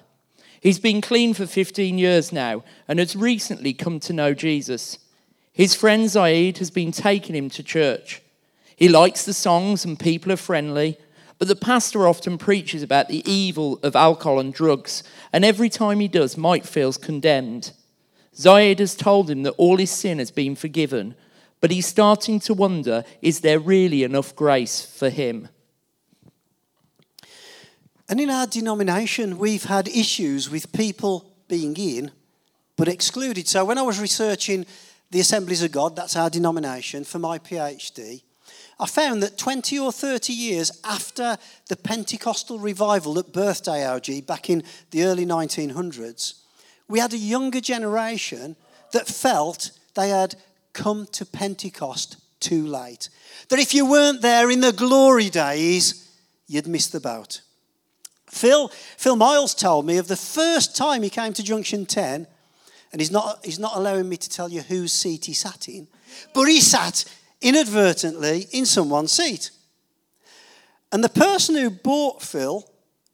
He's 0.62 0.80
been 0.80 1.00
clean 1.00 1.34
for 1.34 1.46
15 1.46 1.98
years 1.98 2.34
now 2.34 2.64
and 2.88 3.00
has 3.00 3.16
recently 3.16 3.74
come 3.74 4.00
to 4.02 4.14
know 4.14 4.34
Jesus. 4.34 5.00
His 5.54 5.76
friend 5.76 6.10
Zaid 6.10 6.58
has 6.58 6.72
been 6.72 6.92
taking 6.92 7.36
him 7.36 7.50
to 7.52 7.64
church. 7.64 8.22
He 8.80 8.88
likes 8.88 9.26
the 9.26 9.34
songs 9.34 9.84
and 9.84 10.00
people 10.00 10.32
are 10.32 10.38
friendly, 10.38 10.98
but 11.38 11.50
the 11.50 11.56
pastor 11.56 12.08
often 12.08 12.38
preaches 12.38 12.82
about 12.82 13.10
the 13.10 13.30
evil 13.30 13.78
of 13.84 13.94
alcohol 13.94 14.40
and 14.40 14.54
drugs, 14.54 15.04
and 15.34 15.44
every 15.44 15.68
time 15.68 16.00
he 16.00 16.08
does, 16.08 16.38
Mike 16.38 16.64
feels 16.64 16.98
condemned. 16.98 17.74
Zayed 18.34 18.80
has 18.80 18.96
told 18.96 19.30
him 19.30 19.44
that 19.44 19.56
all 19.58 19.76
his 19.76 19.92
sin 19.92 20.18
has 20.20 20.32
been 20.32 20.56
forgiven, 20.56 21.14
but 21.60 21.72
he's 21.72 21.88
starting 21.88 22.40
to 22.40 22.54
wonder 22.54 23.04
is 23.22 23.42
there 23.42 23.60
really 23.60 24.04
enough 24.04 24.34
grace 24.34 24.82
for 24.86 25.10
him? 25.10 25.50
And 28.08 28.22
in 28.22 28.30
our 28.30 28.48
denomination, 28.48 29.38
we've 29.38 29.66
had 29.66 29.90
issues 29.90 30.50
with 30.50 30.72
people 30.72 31.34
being 31.50 31.76
in 31.76 32.12
but 32.78 32.88
excluded. 32.88 33.46
So 33.46 33.66
when 33.66 33.78
I 33.78 33.82
was 33.82 34.00
researching 34.00 34.66
the 35.12 35.20
Assemblies 35.20 35.64
of 35.64 35.74
God, 35.74 35.98
that's 35.98 36.16
our 36.16 36.30
denomination, 36.30 37.04
for 37.04 37.20
my 37.20 37.40
PhD, 37.40 38.22
I 38.80 38.86
found 38.86 39.22
that 39.24 39.38
20 39.38 39.78
or 39.78 39.92
30 39.92 40.32
years 40.32 40.72
after 40.86 41.38
the 41.68 41.76
Pentecostal 41.76 42.60
revival 42.60 43.20
at 43.20 43.34
Birthday 43.34 43.86
OG 43.86 44.26
back 44.26 44.50
in 44.50 44.64
the 44.92 45.04
early 45.04 45.26
1900s, 45.26 46.36
we 46.88 47.00
had 47.00 47.14
a 47.14 47.18
younger 47.18 47.60
generation 47.60 48.56
that 48.94 49.08
felt 49.08 49.72
they 49.96 50.10
had 50.10 50.36
come 50.72 51.08
to 51.12 51.26
Pentecost 51.26 52.18
too 52.40 52.66
late. 52.66 53.10
That 53.50 53.60
if 53.60 53.74
you 53.74 53.86
weren't 53.86 54.22
there 54.22 54.50
in 54.50 54.62
the 54.62 54.72
glory 54.72 55.30
days, 55.30 56.10
you'd 56.48 56.68
miss 56.68 56.88
the 56.88 57.02
boat. 57.02 57.42
Phil, 58.30 58.70
Phil 58.70 59.16
Miles 59.16 59.54
told 59.54 59.86
me 59.86 59.98
of 59.98 60.08
the 60.08 60.16
first 60.16 60.76
time 60.76 61.04
he 61.04 61.10
came 61.10 61.34
to 61.34 61.44
Junction 61.44 61.86
10, 61.86 62.28
and 62.92 63.02
he's 63.02 63.12
not, 63.12 63.44
he's 63.44 63.60
not 63.60 63.76
allowing 63.76 64.08
me 64.08 64.18
to 64.18 64.30
tell 64.30 64.50
you 64.50 64.62
whose 64.62 64.94
seat 64.94 65.26
he 65.26 65.34
sat 65.34 65.68
in, 65.68 65.88
but 66.34 66.46
he 66.46 66.62
sat 66.62 67.06
inadvertently 67.42 68.48
in 68.52 68.66
someone's 68.66 69.12
seat. 69.12 69.52
And 70.92 71.04
the 71.04 71.10
person 71.10 71.56
who 71.56 71.70
bought 71.70 72.22
Phil 72.22 72.68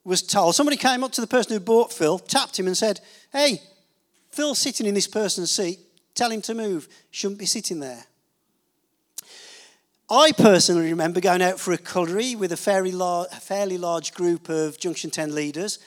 was 0.04 0.22
told, 0.22 0.56
somebody 0.56 0.78
came 0.78 1.04
up 1.04 1.12
to 1.14 1.22
the 1.22 1.28
person 1.28 1.54
who 1.54 1.60
bought 1.60 1.92
Phil, 1.92 2.20
tapped 2.20 2.60
him, 2.60 2.68
and 2.68 2.78
said, 2.78 3.02
Hey, 3.32 3.62
Phil's 4.30 4.60
sitting 4.60 4.86
in 4.86 4.94
this 4.94 5.08
person's 5.08 5.52
seat. 5.52 5.80
Tell 6.14 6.32
him 6.32 6.42
to 6.44 6.54
move. 6.54 6.88
Shouldn't 7.12 7.40
be 7.40 7.46
sitting 7.46 7.80
there. 7.80 8.06
I 10.10 10.32
personally 10.34 10.90
remember 10.90 11.20
going 11.20 11.42
out 11.42 11.60
for 11.60 11.74
a 11.74 11.78
cullery 11.78 12.36
with 12.36 12.52
a 12.52 12.58
fairly, 12.58 12.92
large, 12.92 13.28
a 13.32 13.40
fairly 13.40 13.78
large 13.78 14.14
group 14.14 14.50
of 14.50 14.80
Junction 14.80 15.10
10 15.10 15.34
leaders. 15.34 15.80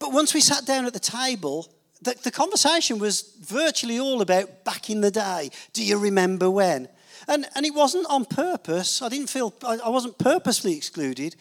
But 0.00 0.12
once 0.12 0.34
we 0.34 0.40
sat 0.40 0.66
down 0.66 0.84
at 0.84 0.92
the 0.92 0.98
table, 0.98 1.72
the, 2.02 2.16
the 2.24 2.32
conversation 2.32 2.98
was 2.98 3.36
virtually 3.40 4.00
all 4.00 4.20
about 4.20 4.64
back 4.64 4.90
in 4.90 5.00
the 5.00 5.12
day. 5.12 5.50
Do 5.72 5.84
you 5.84 5.96
remember 5.98 6.50
when? 6.50 6.88
And, 7.28 7.46
and 7.54 7.64
it 7.64 7.74
wasn't 7.74 8.06
on 8.08 8.24
purpose. 8.24 9.02
I 9.02 9.08
didn't 9.08 9.28
feel, 9.28 9.54
I, 9.64 9.78
I 9.84 9.88
wasn't 9.88 10.18
purposely 10.18 10.76
excluded, 10.76 11.36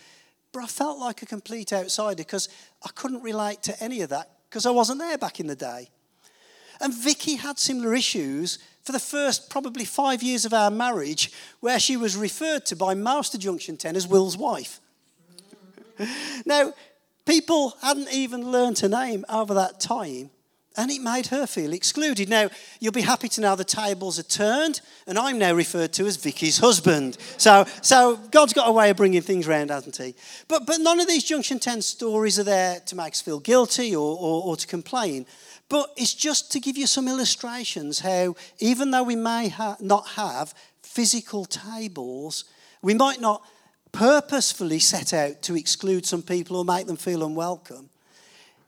but 0.51 0.63
I 0.63 0.67
felt 0.67 0.99
like 0.99 1.21
a 1.21 1.25
complete 1.25 1.73
outsider 1.73 2.17
because 2.17 2.49
I 2.83 2.89
couldn't 2.93 3.23
relate 3.23 3.63
to 3.63 3.83
any 3.83 4.01
of 4.01 4.09
that 4.09 4.29
because 4.49 4.65
I 4.65 4.71
wasn't 4.71 4.99
there 4.99 5.17
back 5.17 5.39
in 5.39 5.47
the 5.47 5.55
day. 5.55 5.89
And 6.79 6.93
Vicky 6.93 7.35
had 7.35 7.59
similar 7.59 7.93
issues 7.93 8.59
for 8.83 8.91
the 8.91 8.99
first 8.99 9.49
probably 9.49 9.85
five 9.85 10.23
years 10.23 10.45
of 10.45 10.53
our 10.53 10.71
marriage, 10.71 11.31
where 11.59 11.79
she 11.79 11.95
was 11.95 12.15
referred 12.15 12.65
to 12.65 12.75
by 12.75 12.95
Master 12.95 13.37
Junction 13.37 13.77
10 13.77 13.95
as 13.95 14.07
Will's 14.07 14.35
wife. 14.35 14.79
now, 16.45 16.73
people 17.25 17.75
hadn't 17.81 18.11
even 18.11 18.51
learned 18.51 18.79
her 18.79 18.89
name 18.89 19.23
over 19.29 19.53
that 19.53 19.79
time, 19.79 20.31
and 20.77 20.89
it 20.89 21.01
made 21.01 21.27
her 21.27 21.45
feel 21.45 21.73
excluded. 21.73 22.29
Now, 22.29 22.49
you'll 22.79 22.93
be 22.93 23.01
happy 23.01 23.27
to 23.29 23.41
know 23.41 23.55
the 23.55 23.63
tables 23.63 24.17
are 24.17 24.23
turned, 24.23 24.81
and 25.05 25.19
I'm 25.19 25.37
now 25.37 25.53
referred 25.53 25.91
to 25.93 26.05
as 26.05 26.15
Vicky's 26.17 26.59
husband. 26.59 27.17
So, 27.37 27.65
so 27.81 28.17
God's 28.31 28.53
got 28.53 28.69
a 28.69 28.71
way 28.71 28.89
of 28.89 28.97
bringing 28.97 29.21
things 29.21 29.47
around, 29.47 29.69
hasn't 29.69 29.97
he? 29.97 30.15
But, 30.47 30.65
but 30.65 30.79
none 30.79 30.99
of 30.99 31.07
these 31.07 31.23
Junction 31.23 31.59
10 31.59 31.81
stories 31.81 32.39
are 32.39 32.43
there 32.43 32.79
to 32.85 32.95
make 32.95 33.13
us 33.13 33.21
feel 33.21 33.39
guilty 33.39 33.95
or, 33.95 34.17
or, 34.17 34.43
or 34.43 34.55
to 34.55 34.67
complain. 34.67 35.25
But 35.67 35.91
it's 35.97 36.13
just 36.13 36.51
to 36.53 36.59
give 36.59 36.77
you 36.77 36.87
some 36.87 37.07
illustrations 37.07 37.99
how, 37.99 38.35
even 38.59 38.91
though 38.91 39.03
we 39.03 39.15
may 39.15 39.49
ha- 39.49 39.77
not 39.79 40.07
have 40.09 40.53
physical 40.81 41.45
tables, 41.45 42.45
we 42.81 42.93
might 42.93 43.21
not 43.21 43.41
purposefully 43.91 44.79
set 44.79 45.13
out 45.13 45.41
to 45.43 45.55
exclude 45.55 46.05
some 46.05 46.23
people 46.23 46.57
or 46.57 46.65
make 46.65 46.87
them 46.87 46.97
feel 46.97 47.25
unwelcome. 47.25 47.90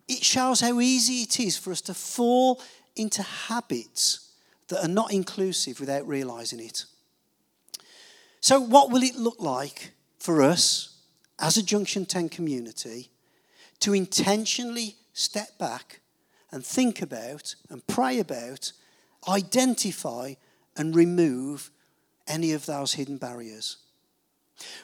It 0.08 0.24
shows 0.24 0.62
how 0.62 0.80
easy 0.80 1.22
it 1.22 1.40
is 1.40 1.58
for 1.58 1.72
us 1.72 1.82
to 1.82 1.94
fall 1.94 2.62
into 2.96 3.24
habits 3.24 4.32
that 4.68 4.84
are 4.84 4.90
not 4.90 5.14
inclusive 5.14 5.80
without 5.80 6.08
realizing 6.08 6.60
it. 6.60 6.86
So, 8.42 8.60
what 8.60 8.92
will 8.92 9.04
it 9.04 9.16
look 9.16 9.40
like 9.40 9.92
for 10.20 10.42
us 10.42 10.98
as 11.40 11.58
a 11.58 11.64
Junction 11.64 12.06
10 12.06 12.30
community 12.30 13.10
to 13.80 13.94
intentionally 13.94 14.96
step 15.14 15.58
back 15.58 16.00
and 16.52 16.66
think 16.66 17.02
about 17.02 17.56
and 17.70 17.86
pray 17.88 18.20
about, 18.20 18.72
identify 19.28 20.34
and 20.78 20.96
remove 20.96 21.72
any 22.28 22.54
of 22.54 22.66
those 22.66 22.94
hidden 22.94 23.18
barriers. 23.18 23.78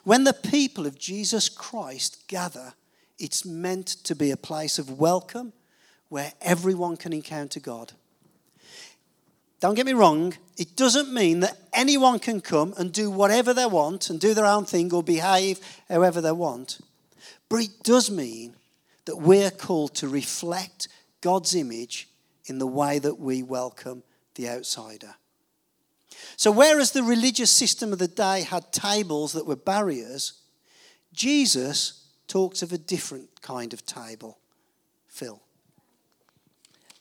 When 0.04 0.24
the 0.24 0.34
people 0.34 0.86
of 0.86 0.98
Jesus 0.98 1.48
Christ 1.48 2.28
gather, 2.28 2.74
it's 3.20 3.46
meant 3.46 3.88
to 3.88 4.16
be 4.16 4.32
a 4.32 4.38
place 4.38 4.80
of 4.80 5.00
welcome 5.00 5.54
where 6.08 6.34
everyone 6.42 6.98
can 6.98 7.14
encounter 7.14 7.60
God. 7.60 7.94
Don't 9.60 9.76
get 9.76 9.86
me 9.86 9.94
wrong, 9.94 10.34
it 10.58 10.76
doesn't 10.76 11.14
mean 11.14 11.42
that 11.42 11.58
anyone 11.74 12.20
can 12.20 12.40
come 12.40 12.74
and 12.78 12.94
do 12.94 13.12
whatever 13.12 13.54
they 13.54 13.66
want 13.66 14.10
and 14.10 14.20
do 14.20 14.34
their 14.34 14.46
own 14.46 14.66
thing 14.66 14.94
or 14.94 15.04
behave 15.04 15.60
however 15.90 16.22
they 16.22 16.32
want. 16.32 16.80
But 17.50 17.62
it 17.62 17.84
does 17.84 18.10
mean 18.10 18.56
that 19.06 19.18
we're 19.18 19.52
called 19.52 19.96
to 19.96 20.08
reflect 20.08 20.88
God's 21.20 21.56
image 21.56 22.08
in 22.46 22.58
the 22.58 22.68
way 22.68 23.00
that 23.00 23.20
we 23.20 23.44
welcome 23.44 24.04
the 24.36 24.50
outsider. 24.50 25.16
So, 26.38 26.52
whereas 26.52 26.92
the 26.92 27.04
religious 27.04 27.52
system 27.52 27.92
of 27.92 28.00
the 28.00 28.08
day 28.08 28.44
had 28.44 28.72
tables 28.72 29.34
that 29.34 29.46
were 29.46 29.58
barriers, 29.58 30.34
Jesus 31.12 31.99
talks 32.30 32.62
of 32.62 32.72
a 32.72 32.78
different 32.78 33.42
kind 33.42 33.74
of 33.74 33.86
table. 33.86 34.38
Phil. 35.10 35.42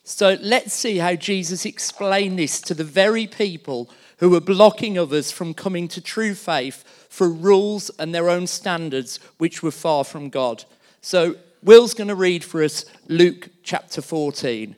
So 0.03 0.39
let's 0.41 0.73
see 0.73 0.97
how 0.97 1.15
Jesus 1.15 1.67
explained 1.67 2.39
this 2.39 2.61
to 2.63 2.75
the 2.75 2.83
very 2.83 3.27
people 3.27 3.91
who 4.19 4.31
were 4.31 4.41
blocking 4.41 4.99
others 4.99 5.31
from 5.31 5.55
coming 5.55 5.87
to 5.89 6.01
true 6.01 6.35
faith 6.35 6.83
for 7.09 7.29
rules 7.29 7.91
and 7.99 8.15
their 8.15 8.31
own 8.31 8.47
standards 8.47 9.21
which 9.37 9.63
were 9.63 9.71
far 9.71 10.05
from 10.05 10.31
God. 10.31 10.65
So 11.03 11.37
Will's 11.63 11.95
going 11.95 12.09
to 12.09 12.15
read 12.15 12.43
for 12.43 12.65
us 12.65 12.87
Luke 13.07 13.51
chapter 13.63 14.01
14. 14.01 14.75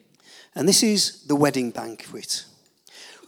And 0.57 0.69
this 0.69 0.83
is 0.83 1.23
the 1.23 1.37
wedding 1.37 1.71
banquet. 1.71 2.45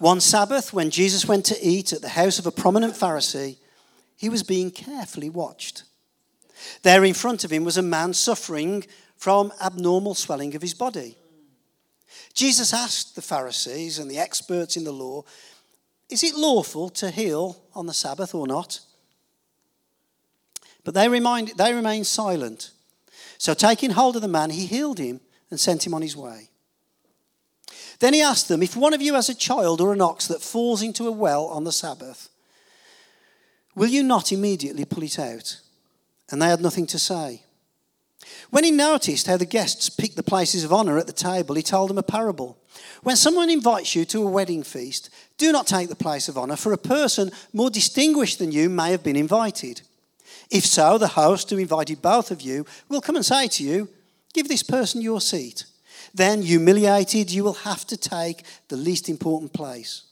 One 0.01 0.21
Sabbath, 0.21 0.73
when 0.73 0.91
Jesus 0.91 1.27
went 1.29 1.47
to 1.47 1.63
eat 1.63 1.93
at 1.93 2.03
the 2.03 2.09
house 2.09 2.41
of 2.41 2.47
a 2.47 2.51
prominent 2.51 2.95
Pharisee, 2.95 3.59
he 4.17 4.29
was 4.29 4.43
being 4.43 4.73
carefully 4.73 5.31
watched. 5.31 5.85
There 6.83 7.05
in 7.05 7.15
front 7.15 7.45
of 7.45 7.51
him 7.51 7.65
was 7.65 7.77
a 7.77 7.83
man 7.83 8.15
suffering 8.15 8.85
from 9.17 9.53
abnormal 9.61 10.15
swelling 10.15 10.55
of 10.55 10.63
his 10.63 10.75
body. 10.75 11.17
Jesus 12.35 12.73
asked 12.73 13.15
the 13.15 13.23
Pharisees 13.23 13.99
and 13.99 14.11
the 14.11 14.19
experts 14.19 14.77
in 14.77 14.85
the 14.85 14.93
law, 14.93 15.25
Is 16.09 16.23
it 16.23 16.35
lawful 16.35 16.89
to 16.91 17.11
heal 17.11 17.63
on 17.75 17.87
the 17.87 17.95
Sabbath 17.95 18.35
or 18.35 18.47
not? 18.47 18.81
But 20.85 20.95
they, 20.95 21.09
remind, 21.09 21.49
they 21.57 21.73
remained 21.73 22.07
silent. 22.07 22.73
So, 23.39 23.55
taking 23.55 23.91
hold 23.91 24.17
of 24.17 24.23
the 24.23 24.29
man, 24.29 24.51
he 24.51 24.67
healed 24.67 24.99
him 24.99 25.21
and 25.51 25.61
sent 25.61 25.87
him 25.87 25.95
on 25.95 26.03
his 26.03 26.17
way. 26.17 26.49
Then 28.01 28.15
he 28.15 28.23
asked 28.23 28.49
them, 28.49 28.63
If 28.63 28.77
one 28.77 28.95
of 28.95 29.03
you 29.03 29.15
has 29.15 29.29
a 29.29 29.35
child 29.35 29.81
or 29.81 29.93
an 29.93 30.01
ox 30.01 30.27
that 30.27 30.43
falls 30.43 30.83
into 30.83 31.07
a 31.07 31.13
well 31.13 31.47
on 31.47 31.63
the 31.65 31.71
Sabbath, 31.71 32.29
will 33.77 33.89
you 33.89 34.03
not 34.03 34.33
immediately 34.33 34.85
pull 34.85 35.05
it 35.05 35.19
out? 35.21 35.61
And 36.33 36.43
they 36.43 36.49
had 36.49 36.61
nothing 36.61 36.87
to 36.89 36.99
say. 36.99 37.43
When 38.51 38.65
he 38.65 38.71
noticed 38.71 39.27
how 39.27 39.37
the 39.37 39.45
guests 39.45 39.89
picked 39.91 40.17
the 40.17 40.23
places 40.23 40.65
of 40.65 40.73
honor 40.73 40.99
at 40.99 41.07
the 41.07 41.13
table, 41.13 41.55
he 41.55 41.63
told 41.63 41.91
them 41.91 41.99
a 41.99 42.03
parable. 42.03 42.59
When 43.03 43.17
someone 43.17 43.51
invites 43.51 43.95
you 43.95 44.05
to 44.07 44.27
a 44.27 44.31
wedding 44.31 44.63
feast, 44.63 45.11
do 45.39 45.53
not 45.53 45.67
take 45.67 45.89
the 45.89 45.95
place 45.95 46.29
of 46.29 46.39
honor, 46.39 46.57
for 46.57 46.73
a 46.73 46.79
person 46.79 47.31
more 47.53 47.71
distinguished 47.71 48.39
than 48.39 48.51
you 48.51 48.69
may 48.69 48.91
have 48.91 49.05
been 49.05 49.17
invited. 49.17 49.83
If 50.51 50.65
so, 50.65 50.99
the 50.99 51.09
host 51.09 51.51
who 51.51 51.59
invited 51.59 52.03
both 52.03 52.31
of 52.31 52.41
you 52.41 52.65
will 52.89 53.01
come 53.01 53.17
and 53.17 53.25
say 53.25 53.49
to 53.49 53.65
you, 53.65 53.89
Give 54.33 54.49
this 54.49 54.63
person 54.63 55.03
your 55.03 55.21
seat. 55.21 55.65
Then, 56.15 56.43
humiliated, 56.43 57.31
you 57.31 57.45
will 57.45 57.53
have 57.53 57.87
to 57.87 57.97
take 57.97 58.45
the 58.69 58.77
least 58.77 59.09
important 59.09 59.53
place. 59.53 60.03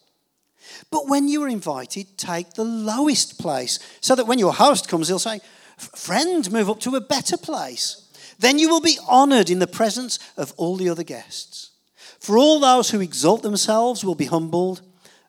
But 0.91 1.09
when 1.09 1.29
you 1.29 1.43
are 1.43 1.49
invited, 1.49 2.19
take 2.19 2.55
the 2.55 2.65
lowest 2.65 3.39
place, 3.39 3.79
so 4.01 4.15
that 4.15 4.27
when 4.27 4.39
your 4.39 4.53
host 4.53 4.89
comes, 4.89 5.09
he'll 5.09 5.19
say, 5.19 5.41
Friend, 5.81 6.51
move 6.53 6.71
up 6.71 6.81
to 6.81 6.97
a 6.97 7.01
better 7.01 7.37
place. 7.37 8.07
Then 8.39 8.59
you 8.59 8.69
will 8.69 8.81
be 8.81 8.99
honored 9.09 9.51
in 9.51 9.59
the 9.59 9.67
presence 9.67 10.19
of 10.37 10.53
all 10.57 10.77
the 10.77 10.89
other 10.89 11.03
guests. 11.03 11.71
For 12.19 12.39
all 12.39 12.61
those 12.61 12.91
who 12.91 13.01
exalt 13.01 13.43
themselves 13.43 14.05
will 14.05 14.15
be 14.15 14.27
humbled, 14.27 14.83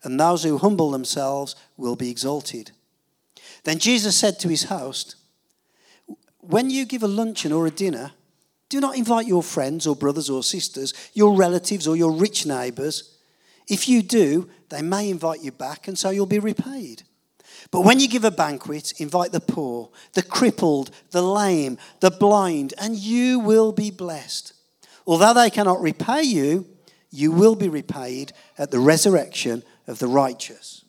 and 0.04 0.20
those 0.20 0.44
who 0.44 0.58
humble 0.58 0.92
themselves 0.92 1.56
will 1.78 1.96
be 1.96 2.10
exalted. 2.10 2.72
Then 3.64 3.80
Jesus 3.80 4.16
said 4.16 4.40
to 4.40 4.50
his 4.50 4.64
host, 4.64 5.16
When 6.40 6.70
you 6.70 6.86
give 6.86 7.04
a 7.04 7.08
luncheon 7.08 7.52
or 7.52 7.68
a 7.68 7.72
dinner, 7.72 8.12
do 8.70 8.80
not 8.80 8.98
invite 8.98 9.28
your 9.28 9.44
friends 9.44 9.86
or 9.86 9.96
brothers 9.96 10.30
or 10.30 10.44
sisters, 10.44 10.94
your 11.14 11.36
relatives 11.36 11.88
or 11.88 11.96
your 11.96 12.12
rich 12.12 12.46
neighbors. 12.46 13.18
If 13.68 13.88
you 13.88 14.02
do, 14.02 14.50
they 14.70 14.82
may 14.82 15.10
invite 15.10 15.42
you 15.42 15.52
back, 15.52 15.88
and 15.88 16.00
so 16.00 16.10
you'll 16.10 16.26
be 16.26 16.40
repaid. 16.40 17.04
But 17.70 17.82
when 17.82 18.00
you 18.00 18.08
give 18.08 18.26
a 18.26 18.32
banquet, 18.32 18.94
invite 19.00 19.32
the 19.32 19.40
poor, 19.40 19.92
the 20.14 20.24
crippled, 20.24 20.92
the 21.12 21.22
lame, 21.22 21.78
the 22.00 22.12
blind, 22.12 22.74
and 22.80 22.96
you 22.96 23.40
will 23.40 23.72
be 23.72 23.92
blessed. 23.92 24.54
Although 25.06 25.34
they 25.34 25.50
cannot 25.50 25.82
repay 25.82 26.24
you, 26.24 26.68
you 27.12 27.32
will 27.32 27.56
be 27.56 27.70
repaid 27.70 28.34
at 28.58 28.72
the 28.72 28.80
resurrection 28.80 29.64
of 29.88 30.00
the 30.00 30.08
righteous. 30.08 30.86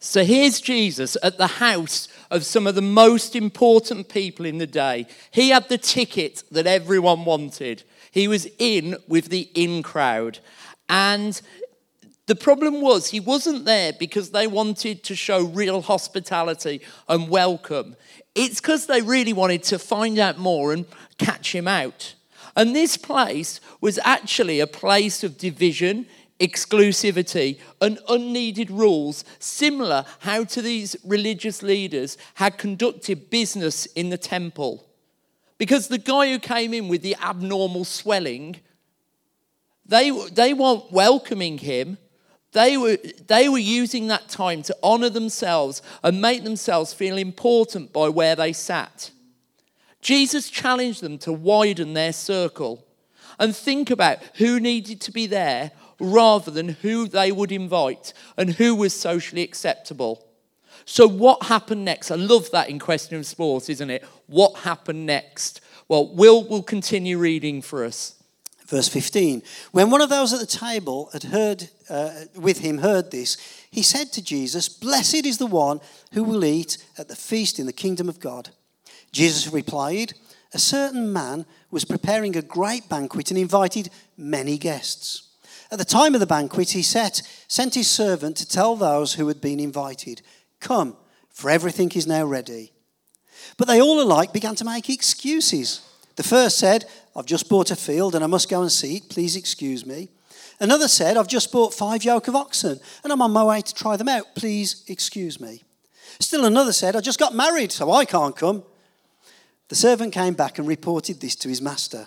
So 0.00 0.24
here's 0.24 0.60
Jesus 0.60 1.16
at 1.22 1.38
the 1.38 1.46
house 1.46 2.08
of 2.30 2.44
some 2.44 2.66
of 2.66 2.76
the 2.76 2.82
most 2.82 3.34
important 3.34 4.08
people 4.08 4.46
in 4.46 4.58
the 4.58 4.66
day. 4.66 5.06
He 5.30 5.50
had 5.50 5.68
the 5.68 5.78
ticket 5.78 6.44
that 6.52 6.66
everyone 6.66 7.24
wanted. 7.24 7.82
He 8.10 8.28
was 8.28 8.46
in 8.58 8.96
with 9.08 9.28
the 9.28 9.50
in 9.54 9.82
crowd. 9.82 10.38
And 10.88 11.40
the 12.28 12.36
problem 12.36 12.80
was 12.80 13.08
he 13.08 13.20
wasn't 13.20 13.64
there 13.64 13.92
because 13.92 14.30
they 14.30 14.46
wanted 14.46 15.02
to 15.04 15.16
show 15.16 15.44
real 15.44 15.82
hospitality 15.82 16.80
and 17.08 17.28
welcome. 17.28 17.96
It's 18.34 18.60
because 18.60 18.86
they 18.86 19.02
really 19.02 19.32
wanted 19.32 19.62
to 19.64 19.78
find 19.78 20.18
out 20.18 20.38
more 20.38 20.72
and 20.72 20.86
catch 21.16 21.54
him 21.54 21.66
out. 21.66 22.14
And 22.54 22.76
this 22.76 22.96
place 22.96 23.60
was 23.80 23.98
actually 24.04 24.60
a 24.60 24.66
place 24.66 25.24
of 25.24 25.38
division 25.38 26.06
exclusivity 26.38 27.58
and 27.80 27.98
unneeded 28.08 28.70
rules, 28.70 29.24
similar 29.40 30.04
how 30.20 30.44
to 30.44 30.62
these 30.62 30.94
religious 31.04 31.64
leaders 31.64 32.16
had 32.34 32.58
conducted 32.58 33.28
business 33.28 33.86
in 33.86 34.10
the 34.10 34.18
temple. 34.18 34.86
Because 35.56 35.88
the 35.88 35.98
guy 35.98 36.30
who 36.30 36.38
came 36.38 36.72
in 36.72 36.86
with 36.88 37.02
the 37.02 37.16
abnormal 37.20 37.84
swelling, 37.84 38.60
They, 39.84 40.10
they 40.10 40.52
weren't 40.52 40.92
welcoming 40.92 41.58
him. 41.58 41.96
They 42.52 42.76
were, 42.76 42.98
they 43.26 43.48
were 43.48 43.58
using 43.58 44.08
that 44.08 44.28
time 44.28 44.62
to 44.62 44.76
honor 44.82 45.10
themselves 45.10 45.82
and 46.02 46.20
make 46.20 46.44
themselves 46.44 46.94
feel 46.94 47.18
important 47.18 47.92
by 47.92 48.08
where 48.08 48.34
they 48.34 48.52
sat. 48.52 49.10
Jesus 50.00 50.48
challenged 50.48 51.02
them 51.02 51.18
to 51.18 51.32
widen 51.32 51.92
their 51.92 52.12
circle 52.12 52.86
and 53.38 53.54
think 53.54 53.90
about 53.90 54.18
who 54.36 54.58
needed 54.60 55.00
to 55.02 55.12
be 55.12 55.26
there 55.26 55.72
rather 56.00 56.50
than 56.50 56.68
who 56.68 57.08
they 57.08 57.32
would 57.32 57.52
invite 57.52 58.12
and 58.36 58.50
who 58.50 58.74
was 58.74 58.94
socially 58.98 59.42
acceptable. 59.42 60.24
So, 60.84 61.06
what 61.06 61.44
happened 61.44 61.84
next? 61.84 62.10
I 62.10 62.14
love 62.14 62.50
that 62.52 62.70
in 62.70 62.78
Question 62.78 63.18
of 63.18 63.26
Sports, 63.26 63.68
isn't 63.68 63.90
it? 63.90 64.04
What 64.26 64.60
happened 64.60 65.04
next? 65.04 65.60
Well, 65.86 66.14
Will 66.14 66.44
will 66.44 66.62
continue 66.62 67.18
reading 67.18 67.60
for 67.60 67.84
us. 67.84 68.14
Verse 68.68 68.88
15 68.88 69.42
When 69.72 69.90
one 69.90 70.02
of 70.02 70.10
those 70.10 70.32
at 70.32 70.40
the 70.40 70.46
table 70.46 71.08
had 71.12 71.24
heard 71.24 71.68
uh, 71.88 72.10
with 72.36 72.58
him 72.58 72.78
heard 72.78 73.10
this, 73.10 73.36
he 73.70 73.82
said 73.82 74.12
to 74.12 74.22
Jesus, 74.22 74.68
Blessed 74.68 75.26
is 75.26 75.38
the 75.38 75.46
one 75.46 75.80
who 76.12 76.22
will 76.22 76.44
eat 76.44 76.78
at 76.98 77.08
the 77.08 77.16
feast 77.16 77.58
in 77.58 77.66
the 77.66 77.72
kingdom 77.72 78.08
of 78.08 78.20
God. 78.20 78.50
Jesus 79.10 79.52
replied, 79.52 80.12
A 80.52 80.58
certain 80.58 81.12
man 81.12 81.46
was 81.70 81.86
preparing 81.86 82.36
a 82.36 82.42
great 82.42 82.88
banquet 82.88 83.30
and 83.30 83.38
invited 83.38 83.90
many 84.16 84.58
guests. 84.58 85.28
At 85.70 85.78
the 85.78 85.84
time 85.84 86.14
of 86.14 86.20
the 86.20 86.26
banquet, 86.26 86.70
he 86.70 86.82
set, 86.82 87.22
sent 87.46 87.74
his 87.74 87.90
servant 87.90 88.36
to 88.36 88.48
tell 88.48 88.76
those 88.76 89.14
who 89.14 89.28
had 89.28 89.40
been 89.40 89.60
invited, 89.60 90.22
Come, 90.60 90.96
for 91.30 91.50
everything 91.50 91.90
is 91.92 92.06
now 92.06 92.24
ready. 92.24 92.72
But 93.56 93.66
they 93.66 93.80
all 93.80 94.00
alike 94.00 94.32
began 94.32 94.56
to 94.56 94.64
make 94.64 94.90
excuses. 94.90 95.80
The 96.16 96.22
first 96.22 96.58
said, 96.58 96.84
I've 97.18 97.26
just 97.26 97.48
bought 97.48 97.72
a 97.72 97.76
field 97.76 98.14
and 98.14 98.22
I 98.22 98.28
must 98.28 98.48
go 98.48 98.62
and 98.62 98.70
see 98.70 98.98
it. 98.98 99.08
Please 99.08 99.34
excuse 99.34 99.84
me. 99.84 100.08
Another 100.60 100.86
said, 100.86 101.16
I've 101.16 101.26
just 101.26 101.50
bought 101.50 101.74
five 101.74 102.04
yoke 102.04 102.28
of 102.28 102.36
oxen 102.36 102.78
and 103.02 103.12
I'm 103.12 103.20
on 103.20 103.32
my 103.32 103.42
way 103.42 103.60
to 103.60 103.74
try 103.74 103.96
them 103.96 104.08
out. 104.08 104.36
Please 104.36 104.84
excuse 104.86 105.40
me. 105.40 105.64
Still 106.20 106.44
another 106.44 106.72
said, 106.72 106.94
I 106.94 107.00
just 107.00 107.18
got 107.18 107.34
married, 107.34 107.72
so 107.72 107.90
I 107.90 108.04
can't 108.04 108.36
come. 108.36 108.62
The 109.66 109.74
servant 109.74 110.14
came 110.14 110.34
back 110.34 110.60
and 110.60 110.68
reported 110.68 111.20
this 111.20 111.34
to 111.36 111.48
his 111.48 111.60
master. 111.60 112.06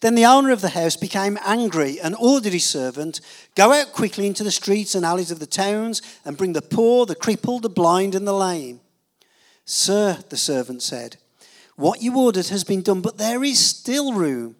Then 0.00 0.14
the 0.14 0.26
owner 0.26 0.50
of 0.50 0.60
the 0.60 0.68
house 0.68 0.96
became 0.96 1.38
angry 1.46 1.98
and 1.98 2.14
ordered 2.16 2.52
his 2.52 2.66
servant, 2.66 3.22
Go 3.54 3.72
out 3.72 3.94
quickly 3.94 4.26
into 4.26 4.44
the 4.44 4.50
streets 4.50 4.94
and 4.94 5.04
alleys 5.04 5.30
of 5.30 5.38
the 5.38 5.46
towns 5.46 6.02
and 6.26 6.36
bring 6.36 6.52
the 6.52 6.60
poor, 6.60 7.06
the 7.06 7.14
crippled, 7.14 7.62
the 7.62 7.70
blind, 7.70 8.14
and 8.14 8.26
the 8.28 8.34
lame. 8.34 8.80
Sir, 9.64 10.18
the 10.28 10.36
servant 10.36 10.82
said, 10.82 11.16
What 11.76 12.02
you 12.02 12.16
ordered 12.16 12.48
has 12.48 12.64
been 12.64 12.82
done, 12.82 13.00
but 13.00 13.18
there 13.18 13.42
is 13.42 13.64
still 13.64 14.12
room. 14.12 14.56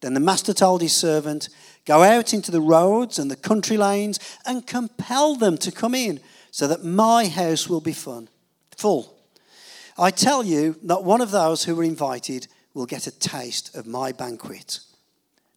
Then 0.00 0.14
the 0.14 0.20
master 0.20 0.52
told 0.52 0.80
his 0.80 0.94
servant, 0.96 1.48
Go 1.84 2.02
out 2.02 2.32
into 2.34 2.50
the 2.50 2.60
roads 2.60 3.18
and 3.18 3.30
the 3.30 3.36
country 3.36 3.76
lanes 3.76 4.20
and 4.46 4.66
compel 4.66 5.34
them 5.34 5.56
to 5.58 5.72
come 5.72 5.94
in, 5.94 6.20
so 6.50 6.66
that 6.68 6.84
my 6.84 7.26
house 7.26 7.68
will 7.68 7.80
be 7.80 7.92
fun, 7.92 8.28
full. 8.76 9.18
I 9.98 10.10
tell 10.10 10.44
you, 10.44 10.76
not 10.82 11.04
one 11.04 11.20
of 11.20 11.30
those 11.30 11.64
who 11.64 11.74
were 11.74 11.84
invited 11.84 12.46
will 12.74 12.86
get 12.86 13.06
a 13.06 13.18
taste 13.18 13.74
of 13.74 13.86
my 13.86 14.12
banquet. 14.12 14.80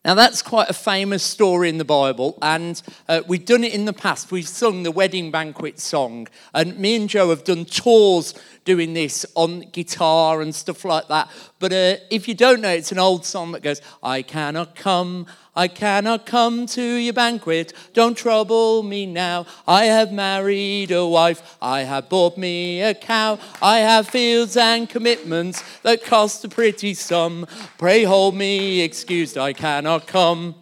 Now, 0.04 0.16
that's 0.16 0.42
quite 0.42 0.68
a 0.68 0.74
famous 0.74 1.22
story 1.22 1.70
in 1.70 1.78
the 1.78 1.86
Bible, 1.86 2.36
and 2.42 2.82
uh, 3.08 3.22
we've 3.28 3.46
done 3.46 3.64
it 3.64 3.72
in 3.72 3.86
the 3.86 3.94
past. 3.94 4.32
We've 4.32 4.48
sung 4.48 4.82
the 4.82 4.90
wedding 4.90 5.30
banquet 5.30 5.80
song, 5.80 6.28
and 6.56 6.76
me 6.80 6.96
and 6.96 7.08
Joe 7.08 7.30
have 7.30 7.44
done 7.44 7.66
tours 7.66 8.34
doing 8.66 8.96
this 8.96 9.28
on 9.36 9.60
guitar 9.72 10.42
and 10.42 10.56
stuff 10.56 10.84
like 10.86 11.08
that. 11.10 11.30
But 11.62 11.72
uh, 11.72 11.98
if 12.10 12.28
you 12.28 12.34
don't 12.34 12.60
know, 12.60 12.72
it's 12.72 12.92
an 12.92 12.98
old 12.98 13.24
song 13.24 13.52
that 13.52 13.62
goes, 13.62 13.82
I 14.02 14.24
cannot 14.24 14.76
come, 14.76 15.28
I 15.56 15.68
cannot 15.68 16.26
come 16.26 16.66
to 16.66 16.82
your 16.82 17.14
banquet. 17.14 17.72
Don't 17.94 18.18
trouble 18.18 18.82
me 18.82 19.06
now. 19.06 19.46
I 19.68 19.86
have 19.86 20.12
married 20.12 20.92
a 20.92 21.06
wife. 21.06 21.58
I 21.62 21.82
have 21.82 22.10
bought 22.10 22.36
me 22.36 22.82
a 22.82 22.96
cow. 22.96 23.38
I 23.62 23.78
have 23.78 24.08
fields 24.08 24.58
and 24.58 24.90
commitments 24.90 25.64
that 25.84 26.04
cost 26.04 26.44
a 26.44 26.50
pretty 26.50 26.96
sum. 26.96 27.46
Pray 27.78 28.06
hold 28.06 28.34
me 28.34 28.82
excused. 28.82 29.38
I 29.38 29.54
cannot 29.54 30.08
come. 30.08 30.56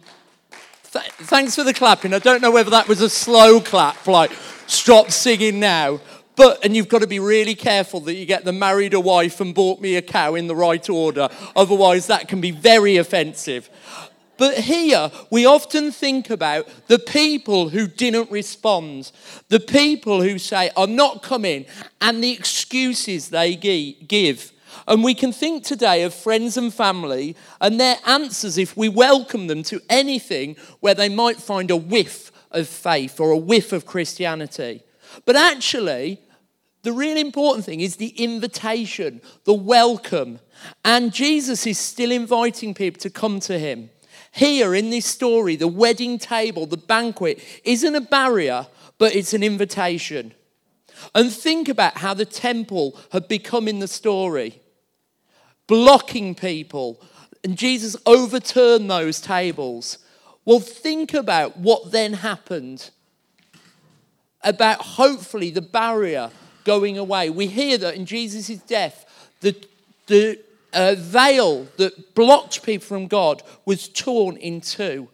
Th- 0.92 1.04
thanks 1.12 1.54
for 1.54 1.64
the 1.64 1.72
clapping. 1.72 2.12
I 2.12 2.18
don't 2.18 2.42
know 2.42 2.50
whether 2.50 2.70
that 2.70 2.88
was 2.88 3.00
a 3.00 3.08
slow 3.08 3.58
clap, 3.58 4.06
like 4.06 4.32
stop 4.66 5.10
singing 5.10 5.60
now. 5.60 6.00
But, 6.40 6.64
and 6.64 6.74
you've 6.74 6.88
got 6.88 7.02
to 7.02 7.06
be 7.06 7.18
really 7.18 7.54
careful 7.54 8.00
that 8.00 8.14
you 8.14 8.24
get 8.24 8.46
the 8.46 8.52
married 8.54 8.94
a 8.94 8.98
wife 8.98 9.42
and 9.42 9.54
bought 9.54 9.78
me 9.78 9.96
a 9.96 10.00
cow 10.00 10.36
in 10.36 10.46
the 10.46 10.56
right 10.56 10.88
order. 10.88 11.28
Otherwise, 11.54 12.06
that 12.06 12.28
can 12.28 12.40
be 12.40 12.50
very 12.50 12.96
offensive. 12.96 13.68
But 14.38 14.56
here, 14.56 15.10
we 15.28 15.44
often 15.44 15.92
think 15.92 16.30
about 16.30 16.66
the 16.86 16.98
people 16.98 17.68
who 17.68 17.86
didn't 17.86 18.30
respond, 18.30 19.12
the 19.50 19.60
people 19.60 20.22
who 20.22 20.38
say, 20.38 20.70
I'm 20.78 20.96
not 20.96 21.22
coming, 21.22 21.66
and 22.00 22.24
the 22.24 22.32
excuses 22.32 23.28
they 23.28 23.54
give. 23.54 24.50
And 24.88 25.04
we 25.04 25.12
can 25.12 25.32
think 25.32 25.62
today 25.62 26.04
of 26.04 26.14
friends 26.14 26.56
and 26.56 26.72
family 26.72 27.36
and 27.60 27.78
their 27.78 27.98
answers 28.06 28.56
if 28.56 28.78
we 28.78 28.88
welcome 28.88 29.46
them 29.46 29.62
to 29.64 29.82
anything 29.90 30.56
where 30.80 30.94
they 30.94 31.10
might 31.10 31.36
find 31.36 31.70
a 31.70 31.76
whiff 31.76 32.32
of 32.50 32.66
faith 32.66 33.20
or 33.20 33.30
a 33.30 33.36
whiff 33.36 33.74
of 33.74 33.84
Christianity. 33.84 34.82
But 35.26 35.36
actually, 35.36 36.18
the 36.82 36.92
really 36.92 37.20
important 37.20 37.64
thing 37.64 37.80
is 37.80 37.96
the 37.96 38.08
invitation, 38.08 39.20
the 39.44 39.54
welcome. 39.54 40.40
And 40.84 41.12
Jesus 41.12 41.66
is 41.66 41.78
still 41.78 42.10
inviting 42.10 42.74
people 42.74 43.00
to 43.00 43.10
come 43.10 43.40
to 43.40 43.58
him. 43.58 43.90
Here 44.32 44.74
in 44.74 44.90
this 44.90 45.06
story, 45.06 45.56
the 45.56 45.68
wedding 45.68 46.18
table, 46.18 46.66
the 46.66 46.76
banquet, 46.76 47.42
isn't 47.64 47.94
a 47.94 48.00
barrier, 48.00 48.66
but 48.98 49.14
it's 49.14 49.34
an 49.34 49.42
invitation. 49.42 50.34
And 51.14 51.32
think 51.32 51.68
about 51.68 51.98
how 51.98 52.14
the 52.14 52.24
temple 52.24 52.98
had 53.12 53.28
become 53.28 53.68
in 53.68 53.78
the 53.78 53.88
story 53.88 54.60
blocking 55.70 56.34
people. 56.34 57.00
And 57.44 57.56
Jesus 57.56 57.96
overturned 58.04 58.90
those 58.90 59.20
tables. 59.20 59.98
Well, 60.44 60.58
think 60.58 61.14
about 61.14 61.58
what 61.58 61.92
then 61.92 62.14
happened. 62.14 62.90
About 64.42 64.80
hopefully 64.80 65.50
the 65.50 65.62
barrier 65.62 66.32
going 66.64 66.98
away. 66.98 67.30
We 67.30 67.46
hear 67.46 67.78
that 67.78 67.94
in 67.94 68.06
Jesus' 68.06 68.58
death, 68.58 69.06
the, 69.40 69.56
the 70.06 70.38
a 70.72 70.94
veil 70.94 71.66
that 71.76 72.14
blocked 72.14 72.62
people 72.62 72.86
from 72.86 73.06
God 73.06 73.42
was 73.64 73.88
torn 73.88 74.36
in 74.36 74.60
two. 74.60 75.08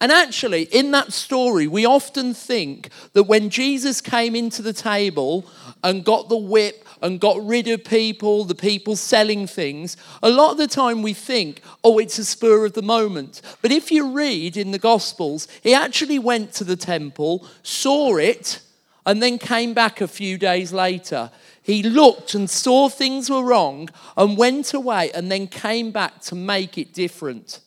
And 0.00 0.12
actually, 0.12 0.62
in 0.64 0.92
that 0.92 1.12
story, 1.12 1.66
we 1.66 1.84
often 1.84 2.32
think 2.32 2.90
that 3.14 3.24
when 3.24 3.50
Jesus 3.50 4.00
came 4.00 4.36
into 4.36 4.62
the 4.62 4.72
table 4.72 5.44
and 5.82 6.04
got 6.04 6.28
the 6.28 6.36
whip 6.36 6.84
and 7.02 7.20
got 7.20 7.44
rid 7.44 7.66
of 7.66 7.84
people, 7.84 8.44
the 8.44 8.54
people 8.54 8.94
selling 8.94 9.48
things, 9.48 9.96
a 10.22 10.30
lot 10.30 10.52
of 10.52 10.58
the 10.58 10.68
time 10.68 11.02
we 11.02 11.14
think, 11.14 11.62
oh, 11.82 11.98
it's 11.98 12.18
a 12.18 12.24
spur 12.24 12.64
of 12.64 12.74
the 12.74 12.82
moment. 12.82 13.42
But 13.60 13.72
if 13.72 13.90
you 13.90 14.12
read 14.12 14.56
in 14.56 14.70
the 14.70 14.78
Gospels, 14.78 15.48
he 15.62 15.74
actually 15.74 16.20
went 16.20 16.52
to 16.54 16.64
the 16.64 16.76
temple, 16.76 17.44
saw 17.64 18.16
it, 18.18 18.60
and 19.08 19.22
then 19.22 19.38
came 19.38 19.72
back 19.72 20.02
a 20.02 20.06
few 20.06 20.36
days 20.36 20.70
later. 20.70 21.30
He 21.62 21.82
looked 21.82 22.34
and 22.34 22.48
saw 22.48 22.90
things 22.90 23.30
were 23.30 23.42
wrong 23.42 23.88
and 24.18 24.36
went 24.36 24.74
away 24.74 25.10
and 25.12 25.32
then 25.32 25.46
came 25.46 25.92
back 25.92 26.20
to 26.24 26.34
make 26.34 26.76
it 26.76 26.92
different. 26.92 27.60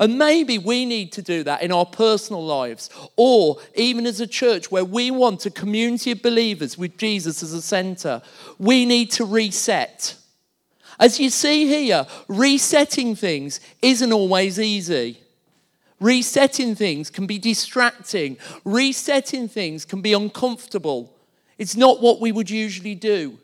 And 0.00 0.18
maybe 0.18 0.58
we 0.58 0.84
need 0.84 1.12
to 1.12 1.22
do 1.22 1.44
that 1.44 1.62
in 1.62 1.70
our 1.70 1.86
personal 1.86 2.44
lives 2.44 2.90
or 3.14 3.58
even 3.76 4.04
as 4.04 4.20
a 4.20 4.26
church 4.26 4.72
where 4.72 4.84
we 4.84 5.12
want 5.12 5.46
a 5.46 5.50
community 5.50 6.10
of 6.10 6.22
believers 6.22 6.76
with 6.76 6.98
Jesus 6.98 7.40
as 7.40 7.52
a 7.52 7.62
center. 7.62 8.20
We 8.58 8.84
need 8.84 9.12
to 9.12 9.24
reset. 9.24 10.16
As 10.98 11.20
you 11.20 11.30
see 11.30 11.68
here, 11.68 12.04
resetting 12.26 13.14
things 13.14 13.60
isn't 13.80 14.12
always 14.12 14.58
easy. 14.58 15.20
Resetting 16.00 16.74
things 16.74 17.10
can 17.10 17.26
be 17.26 17.38
distracting. 17.38 18.38
Resetting 18.64 19.48
things 19.48 19.84
can 19.84 20.00
be 20.00 20.12
uncomfortable. 20.14 21.14
It's 21.58 21.76
not 21.76 22.00
what 22.00 22.20
we 22.20 22.32
would 22.32 22.48
usually 22.48 22.94
do. 22.94 23.38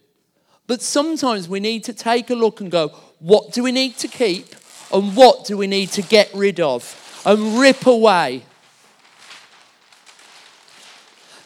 But 0.66 0.82
sometimes 0.82 1.48
we 1.48 1.60
need 1.60 1.84
to 1.84 1.92
take 1.92 2.30
a 2.30 2.34
look 2.34 2.60
and 2.60 2.70
go, 2.70 2.88
what 3.18 3.52
do 3.52 3.62
we 3.62 3.72
need 3.72 3.98
to 3.98 4.08
keep 4.08 4.46
and 4.92 5.14
what 5.16 5.44
do 5.44 5.56
we 5.56 5.66
need 5.66 5.90
to 5.90 6.02
get 6.02 6.32
rid 6.34 6.58
of 6.58 7.22
and 7.26 7.58
rip 7.58 7.86
away? 7.86 8.42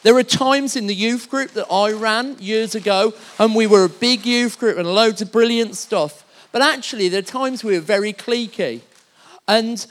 There 0.02 0.16
are 0.16 0.22
times 0.22 0.76
in 0.76 0.86
the 0.86 0.94
youth 0.94 1.28
group 1.28 1.50
that 1.50 1.70
I 1.70 1.92
ran 1.92 2.38
years 2.38 2.74
ago, 2.74 3.12
and 3.38 3.54
we 3.54 3.66
were 3.66 3.84
a 3.84 3.88
big 3.88 4.24
youth 4.24 4.58
group 4.58 4.78
and 4.78 4.88
loads 4.88 5.20
of 5.20 5.30
brilliant 5.30 5.76
stuff. 5.76 6.24
But 6.52 6.62
actually, 6.62 7.10
there 7.10 7.18
are 7.18 7.22
times 7.22 7.62
we 7.62 7.74
were 7.74 7.80
very 7.80 8.14
cliquey. 8.14 8.80
And 9.46 9.86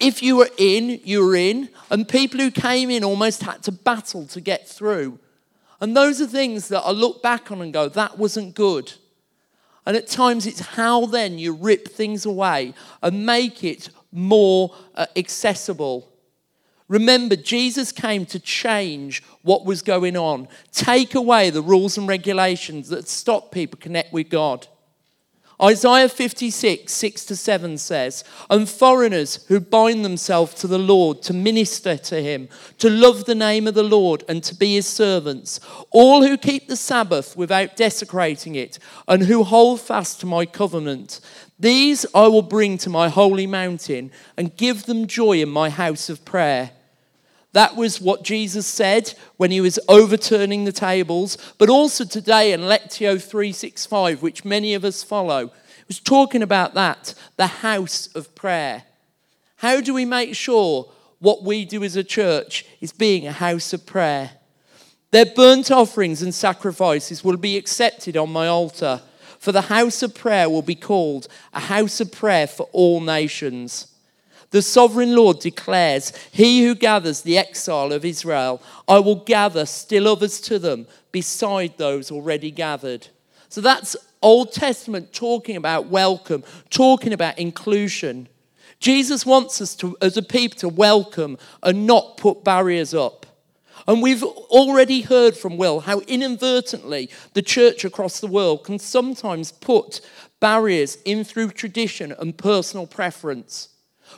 if 0.00 0.22
you 0.22 0.36
were 0.36 0.50
in, 0.56 1.00
you 1.04 1.24
were 1.24 1.34
in, 1.34 1.68
and 1.90 2.08
people 2.08 2.40
who 2.40 2.50
came 2.50 2.90
in 2.90 3.02
almost 3.04 3.42
had 3.42 3.62
to 3.64 3.72
battle 3.72 4.26
to 4.28 4.40
get 4.40 4.68
through. 4.68 5.18
And 5.80 5.96
those 5.96 6.20
are 6.20 6.26
things 6.26 6.68
that 6.68 6.82
I 6.82 6.90
look 6.90 7.22
back 7.22 7.50
on 7.50 7.62
and 7.62 7.72
go, 7.72 7.88
that 7.88 8.18
wasn't 8.18 8.54
good. 8.54 8.92
And 9.86 9.96
at 9.96 10.06
times 10.06 10.46
it's 10.46 10.60
how 10.60 11.06
then 11.06 11.38
you 11.38 11.54
rip 11.54 11.88
things 11.88 12.26
away 12.26 12.74
and 13.02 13.24
make 13.24 13.64
it 13.64 13.90
more 14.12 14.74
uh, 14.94 15.06
accessible. 15.16 16.12
Remember, 16.88 17.36
Jesus 17.36 17.92
came 17.92 18.24
to 18.26 18.40
change 18.40 19.22
what 19.42 19.64
was 19.64 19.82
going 19.82 20.16
on, 20.16 20.48
take 20.72 21.14
away 21.14 21.50
the 21.50 21.62
rules 21.62 21.98
and 21.98 22.08
regulations 22.08 22.88
that 22.88 23.08
stop 23.08 23.52
people 23.52 23.78
connect 23.80 24.12
with 24.12 24.30
God. 24.30 24.66
Isaiah 25.60 26.08
56, 26.08 26.92
6 26.92 27.24
to 27.24 27.34
7 27.34 27.78
says, 27.78 28.22
And 28.48 28.68
foreigners 28.68 29.44
who 29.48 29.58
bind 29.58 30.04
themselves 30.04 30.54
to 30.54 30.68
the 30.68 30.78
Lord 30.78 31.20
to 31.22 31.34
minister 31.34 31.96
to 31.96 32.22
him, 32.22 32.48
to 32.78 32.88
love 32.88 33.24
the 33.24 33.34
name 33.34 33.66
of 33.66 33.74
the 33.74 33.82
Lord 33.82 34.22
and 34.28 34.44
to 34.44 34.54
be 34.54 34.74
his 34.74 34.86
servants, 34.86 35.58
all 35.90 36.22
who 36.22 36.36
keep 36.36 36.68
the 36.68 36.76
Sabbath 36.76 37.36
without 37.36 37.74
desecrating 37.74 38.54
it, 38.54 38.78
and 39.08 39.24
who 39.24 39.42
hold 39.42 39.80
fast 39.80 40.20
to 40.20 40.26
my 40.26 40.46
covenant, 40.46 41.20
these 41.58 42.06
I 42.14 42.28
will 42.28 42.42
bring 42.42 42.78
to 42.78 42.90
my 42.90 43.08
holy 43.08 43.48
mountain 43.48 44.12
and 44.36 44.56
give 44.56 44.86
them 44.86 45.08
joy 45.08 45.42
in 45.42 45.48
my 45.48 45.70
house 45.70 46.08
of 46.08 46.24
prayer. 46.24 46.70
That 47.58 47.74
was 47.74 48.00
what 48.00 48.22
Jesus 48.22 48.68
said 48.68 49.14
when 49.36 49.50
he 49.50 49.60
was 49.60 49.80
overturning 49.88 50.64
the 50.64 50.70
tables, 50.70 51.36
but 51.58 51.68
also 51.68 52.04
today 52.04 52.52
in 52.52 52.60
Lectio 52.60 53.20
365, 53.20 54.22
which 54.22 54.44
many 54.44 54.74
of 54.74 54.84
us 54.84 55.02
follow, 55.02 55.46
it 55.46 55.88
was 55.88 55.98
talking 55.98 56.44
about 56.44 56.74
that, 56.74 57.14
the 57.36 57.48
house 57.48 58.06
of 58.14 58.32
prayer. 58.36 58.84
How 59.56 59.80
do 59.80 59.92
we 59.92 60.04
make 60.04 60.36
sure 60.36 60.88
what 61.18 61.42
we 61.42 61.64
do 61.64 61.82
as 61.82 61.96
a 61.96 62.04
church 62.04 62.64
is 62.80 62.92
being 62.92 63.26
a 63.26 63.32
house 63.32 63.72
of 63.72 63.84
prayer? 63.84 64.30
Their 65.10 65.26
burnt 65.26 65.72
offerings 65.72 66.22
and 66.22 66.32
sacrifices 66.32 67.24
will 67.24 67.38
be 67.38 67.56
accepted 67.56 68.16
on 68.16 68.30
my 68.30 68.46
altar, 68.46 69.02
for 69.40 69.50
the 69.50 69.62
house 69.62 70.04
of 70.04 70.14
prayer 70.14 70.48
will 70.48 70.62
be 70.62 70.76
called 70.76 71.26
a 71.52 71.58
house 71.58 72.00
of 72.00 72.12
prayer 72.12 72.46
for 72.46 72.68
all 72.70 73.00
nations. 73.00 73.88
The 74.50 74.62
sovereign 74.62 75.14
Lord 75.14 75.40
declares, 75.40 76.12
He 76.32 76.64
who 76.64 76.74
gathers 76.74 77.20
the 77.20 77.36
exile 77.36 77.92
of 77.92 78.04
Israel, 78.04 78.62
I 78.86 78.98
will 78.98 79.24
gather 79.24 79.66
still 79.66 80.08
others 80.08 80.40
to 80.42 80.58
them 80.58 80.86
beside 81.12 81.76
those 81.76 82.10
already 82.10 82.50
gathered. 82.50 83.08
So 83.50 83.60
that's 83.60 83.96
Old 84.22 84.52
Testament 84.52 85.12
talking 85.12 85.56
about 85.56 85.88
welcome, 85.88 86.44
talking 86.70 87.12
about 87.12 87.38
inclusion. 87.38 88.28
Jesus 88.80 89.26
wants 89.26 89.60
us 89.60 89.74
to, 89.76 89.96
as 90.00 90.16
a 90.16 90.22
people 90.22 90.58
to 90.60 90.68
welcome 90.68 91.36
and 91.62 91.86
not 91.86 92.16
put 92.16 92.44
barriers 92.44 92.94
up. 92.94 93.26
And 93.86 94.02
we've 94.02 94.22
already 94.24 95.02
heard 95.02 95.36
from 95.36 95.56
Will 95.56 95.80
how 95.80 96.00
inadvertently 96.00 97.10
the 97.34 97.42
church 97.42 97.84
across 97.84 98.20
the 98.20 98.26
world 98.26 98.64
can 98.64 98.78
sometimes 98.78 99.52
put 99.52 100.00
barriers 100.40 100.98
in 101.04 101.24
through 101.24 101.50
tradition 101.50 102.12
and 102.18 102.36
personal 102.36 102.86
preference. 102.86 103.70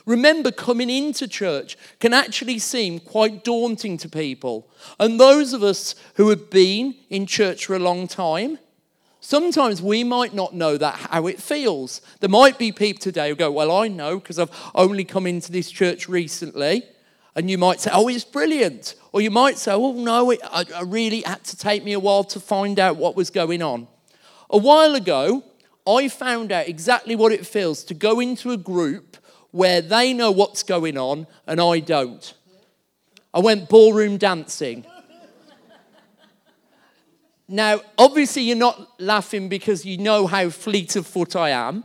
Remember, 0.05 0.51
coming 0.51 0.89
into 0.89 1.27
church 1.27 1.77
can 1.99 2.13
actually 2.13 2.59
seem 2.59 2.99
quite 2.99 3.43
daunting 3.43 3.97
to 3.97 4.09
people. 4.09 4.67
And 4.99 5.19
those 5.19 5.53
of 5.53 5.63
us 5.63 5.95
who 6.15 6.29
have 6.29 6.49
been 6.49 6.95
in 7.09 7.25
church 7.25 7.65
for 7.65 7.75
a 7.75 7.79
long 7.79 8.07
time, 8.07 8.57
sometimes 9.19 9.81
we 9.81 10.03
might 10.03 10.33
not 10.33 10.55
know 10.55 10.77
that 10.77 10.95
how 10.95 11.27
it 11.27 11.41
feels. 11.41 12.01
There 12.19 12.29
might 12.29 12.57
be 12.57 12.71
people 12.71 13.01
today 13.01 13.29
who 13.29 13.35
go, 13.35 13.51
Well, 13.51 13.71
I 13.71 13.87
know 13.87 14.19
because 14.19 14.39
I've 14.39 14.71
only 14.75 15.03
come 15.03 15.27
into 15.27 15.51
this 15.51 15.71
church 15.71 16.09
recently. 16.09 16.83
And 17.35 17.49
you 17.49 17.57
might 17.57 17.79
say, 17.79 17.91
Oh, 17.93 18.07
it's 18.07 18.25
brilliant. 18.25 18.95
Or 19.13 19.21
you 19.21 19.31
might 19.31 19.57
say, 19.57 19.73
Oh, 19.73 19.93
no, 19.93 20.31
it, 20.31 20.39
I, 20.43 20.65
I 20.75 20.81
really 20.81 21.21
had 21.21 21.43
to 21.45 21.57
take 21.57 21.83
me 21.83 21.93
a 21.93 21.99
while 21.99 22.23
to 22.25 22.39
find 22.39 22.79
out 22.79 22.97
what 22.97 23.15
was 23.15 23.29
going 23.29 23.61
on. 23.61 23.87
A 24.49 24.57
while 24.57 24.95
ago, 24.95 25.43
I 25.87 26.09
found 26.09 26.51
out 26.51 26.67
exactly 26.67 27.15
what 27.15 27.31
it 27.31 27.45
feels 27.45 27.83
to 27.85 27.93
go 27.93 28.19
into 28.19 28.51
a 28.51 28.57
group 28.57 29.17
where 29.51 29.81
they 29.81 30.13
know 30.13 30.31
what's 30.31 30.63
going 30.63 30.97
on 30.97 31.27
and 31.45 31.61
I 31.61 31.79
don't. 31.79 32.33
I 33.33 33.39
went 33.39 33.69
ballroom 33.69 34.17
dancing. 34.17 34.85
Now, 37.47 37.81
obviously, 37.97 38.43
you're 38.43 38.55
not 38.55 38.99
laughing 38.99 39.49
because 39.49 39.85
you 39.85 39.97
know 39.97 40.25
how 40.25 40.49
fleet 40.49 40.95
of 40.95 41.05
foot 41.05 41.35
I 41.35 41.49
am. 41.49 41.83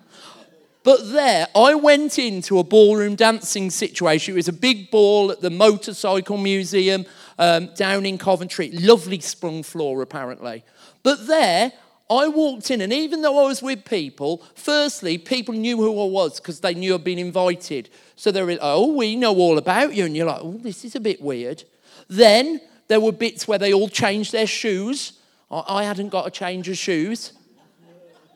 But 0.84 1.10
there, 1.10 1.48
I 1.56 1.74
went 1.74 2.16
into 2.20 2.60
a 2.60 2.64
ballroom 2.64 3.16
dancing 3.16 3.70
situation. 3.70 4.34
It 4.34 4.36
was 4.36 4.46
a 4.46 4.52
big 4.52 4.92
ball 4.92 5.32
at 5.32 5.40
the 5.40 5.50
Motorcycle 5.50 6.36
Museum 6.36 7.04
um, 7.40 7.70
down 7.74 8.06
in 8.06 8.18
Coventry. 8.18 8.70
Lovely 8.70 9.18
sprung 9.18 9.64
floor, 9.64 10.02
apparently. 10.02 10.62
But 11.02 11.26
there, 11.26 11.72
I 12.08 12.28
walked 12.28 12.70
in, 12.70 12.80
and 12.80 12.92
even 12.92 13.22
though 13.22 13.44
I 13.44 13.48
was 13.48 13.62
with 13.62 13.84
people, 13.84 14.42
firstly, 14.54 15.18
people 15.18 15.54
knew 15.54 15.76
who 15.76 15.90
I 16.00 16.06
was 16.06 16.38
because 16.38 16.60
they 16.60 16.74
knew 16.74 16.94
I'd 16.94 17.02
been 17.02 17.18
invited. 17.18 17.88
So 18.14 18.30
they 18.30 18.42
were 18.42 18.52
like, 18.52 18.58
oh, 18.62 18.92
we 18.92 19.16
know 19.16 19.34
all 19.34 19.58
about 19.58 19.94
you. 19.94 20.04
And 20.04 20.16
you're 20.16 20.26
like, 20.26 20.40
oh, 20.40 20.58
this 20.58 20.84
is 20.84 20.94
a 20.94 21.00
bit 21.00 21.20
weird. 21.20 21.64
Then 22.08 22.60
there 22.86 23.00
were 23.00 23.12
bits 23.12 23.48
where 23.48 23.58
they 23.58 23.72
all 23.72 23.88
changed 23.88 24.30
their 24.30 24.46
shoes. 24.46 25.14
I 25.50 25.82
hadn't 25.82 26.10
got 26.10 26.26
a 26.26 26.30
change 26.30 26.68
of 26.68 26.78
shoes. 26.78 27.32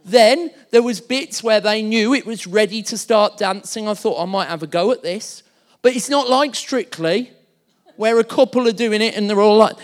Then 0.04 0.50
there 0.70 0.82
was 0.82 1.00
bits 1.00 1.42
where 1.42 1.60
they 1.60 1.82
knew 1.82 2.14
it 2.14 2.26
was 2.26 2.46
ready 2.46 2.82
to 2.84 2.98
start 2.98 3.36
dancing. 3.36 3.86
I 3.86 3.94
thought 3.94 4.20
I 4.20 4.24
might 4.24 4.48
have 4.48 4.62
a 4.62 4.66
go 4.66 4.90
at 4.90 5.02
this. 5.02 5.44
But 5.82 5.94
it's 5.94 6.08
not 6.08 6.28
like 6.28 6.54
Strictly, 6.54 7.30
where 7.96 8.18
a 8.18 8.24
couple 8.24 8.66
are 8.66 8.72
doing 8.72 9.00
it 9.00 9.16
and 9.16 9.30
they're 9.30 9.40
all 9.40 9.56
like, 9.56 9.76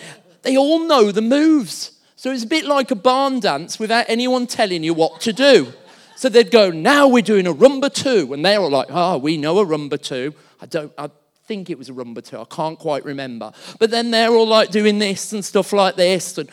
they 0.43 0.57
all 0.57 0.81
know 0.81 1.13
the 1.13 1.23
moves. 1.23 1.93
So 2.17 2.33
it's 2.33 2.45
a 2.45 2.49
bit 2.49 2.65
like 2.65 2.91
a 2.91 2.97
barn 2.97 3.41
dance 3.41 3.79
without 3.79 4.07
anyone 4.09 4.47
telling 4.47 4.83
you 4.83 4.95
what 4.95 5.21
to 5.21 5.35
do. 5.35 5.73
So 6.17 6.31
they'd 6.31 6.51
go, 6.51 6.71
now 6.71 7.07
we're 7.09 7.23
doing 7.23 7.47
a 7.47 7.53
rumba 7.53 7.93
two. 7.93 8.33
And 8.33 8.45
they're 8.45 8.59
all 8.59 8.71
like, 8.71 8.89
oh, 8.89 9.19
we 9.19 9.37
know 9.37 9.59
a 9.59 9.67
rumba 9.67 10.01
two. 10.01 10.35
I 10.61 10.65
don't, 10.65 10.91
I 10.97 11.11
think 11.45 11.69
it 11.69 11.77
was 11.77 11.91
a 11.91 11.93
rumba 11.93 12.25
two. 12.25 12.39
I 12.39 12.47
can't 12.47 12.79
quite 12.79 13.05
remember. 13.05 13.53
But 13.79 13.91
then 13.91 14.11
they're 14.13 14.31
all 14.31 14.49
like 14.49 14.71
doing 14.71 14.99
this 14.99 15.35
and 15.35 15.45
stuff 15.45 15.75
like 15.75 15.97
this. 15.97 16.39
And, 16.39 16.49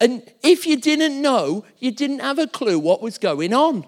and 0.00 0.32
if 0.42 0.66
you 0.66 0.78
didn't 0.78 1.20
know, 1.20 1.66
you 1.78 1.90
didn't 1.90 2.20
have 2.20 2.38
a 2.38 2.46
clue 2.46 2.78
what 2.78 3.02
was 3.02 3.18
going 3.18 3.52
on. 3.52 3.84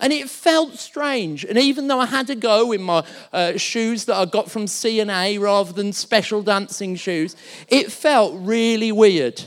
And 0.00 0.14
it 0.14 0.30
felt 0.30 0.78
strange. 0.78 1.44
And 1.44 1.58
even 1.58 1.88
though 1.88 2.00
I 2.00 2.06
had 2.06 2.26
to 2.28 2.34
go 2.34 2.72
in 2.72 2.82
my 2.82 3.04
uh, 3.34 3.58
shoes 3.58 4.06
that 4.06 4.16
I 4.16 4.24
got 4.24 4.50
from 4.50 4.66
C&A 4.66 5.36
rather 5.36 5.74
than 5.74 5.92
special 5.92 6.42
dancing 6.42 6.96
shoes, 6.96 7.36
it 7.68 7.92
felt 7.92 8.34
really 8.34 8.90
weird. 8.90 9.44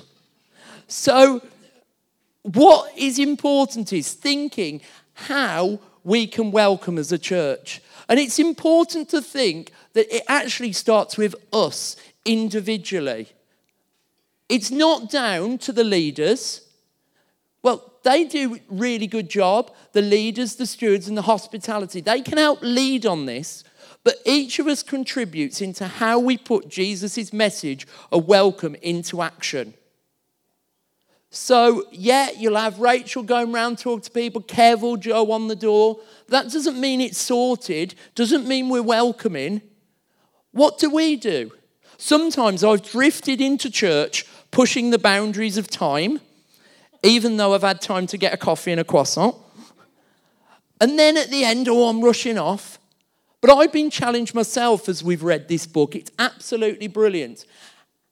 So, 0.88 1.42
what 2.44 2.98
is 2.98 3.20
important 3.20 3.92
is 3.92 4.14
thinking 4.14 4.82
how 5.14 5.80
we 6.04 6.26
can 6.26 6.52
welcome 6.52 6.98
as 6.98 7.12
a 7.12 7.18
church. 7.18 7.82
And 8.08 8.18
it's 8.18 8.40
important 8.40 9.10
to 9.10 9.22
think 9.22 9.74
that 9.92 10.14
it 10.16 10.24
actually 10.30 10.72
starts 10.72 11.18
with 11.18 11.36
us 11.52 11.98
individually. 12.24 13.28
It's 14.48 14.72
not 14.72 15.10
down 15.10 15.58
to 15.60 15.74
the 15.74 15.84
leaders. 15.84 16.62
Well, 17.62 17.92
they 18.04 18.24
do 18.24 18.60
really 18.70 19.08
good 19.08 19.30
job. 19.30 19.74
The 19.92 20.02
leaders, 20.02 20.56
the 20.56 20.66
stewards, 20.66 21.10
and 21.10 21.18
the 21.18 21.24
hospitality, 21.24 22.00
they 22.00 22.22
can 22.22 22.38
help 22.38 22.60
lead 22.62 23.06
on 23.06 23.26
this. 23.26 23.66
But 24.06 24.22
each 24.26 24.60
of 24.60 24.68
us 24.68 24.84
contributes 24.84 25.60
into 25.60 25.88
how 25.88 26.20
we 26.20 26.38
put 26.38 26.70
Jesus' 26.70 27.34
message 27.34 27.86
of 28.14 28.30
welcome 28.30 28.76
into 28.76 29.22
action. 29.22 29.74
So, 31.30 31.86
yeah, 31.92 32.30
you'll 32.38 32.56
have 32.56 32.80
Rachel 32.80 33.22
going 33.22 33.54
around 33.54 33.80
talking 33.80 34.02
to 34.02 34.12
people, 34.12 34.42
careful 34.42 34.96
Joe 34.98 35.32
on 35.32 35.48
the 35.48 35.56
door. 35.56 36.00
That 36.30 36.52
doesn't 36.52 36.80
mean 36.80 37.02
it's 37.02 37.18
sorted, 37.18 37.96
doesn't 38.16 38.48
mean 38.48 38.70
we're 38.70 38.82
welcoming. 38.82 39.62
What 40.52 40.80
do 40.80 40.90
we 40.90 41.16
do? 41.18 41.52
Sometimes 41.98 42.64
I've 42.64 42.84
drifted 42.84 43.42
into 43.42 43.70
church 43.70 44.26
pushing 44.52 44.92
the 44.92 45.00
boundaries 45.00 45.58
of 45.58 45.70
time, 45.70 46.22
even 47.04 47.38
though 47.38 47.54
I've 47.54 47.62
had 47.62 47.82
time 47.82 48.08
to 48.08 48.18
get 48.18 48.34
a 48.34 48.38
coffee 48.38 48.72
and 48.72 48.80
a 48.80 48.84
croissant. 48.84 49.36
And 50.80 50.98
then 50.98 51.18
at 51.18 51.30
the 51.30 51.44
end, 51.44 51.68
oh, 51.68 51.90
I'm 51.90 52.02
rushing 52.02 52.38
off. 52.38 52.80
But 53.42 53.52
I've 53.52 53.74
been 53.74 53.90
challenged 53.90 54.34
myself 54.34 54.90
as 54.90 55.04
we've 55.04 55.24
read 55.24 55.48
this 55.48 55.68
book. 55.68 55.96
It's 55.96 56.12
absolutely 56.18 56.88
brilliant. 56.88 57.46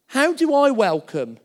How 0.07 0.33
do 0.33 0.53
I 0.53 0.71
welcome? 0.71 1.39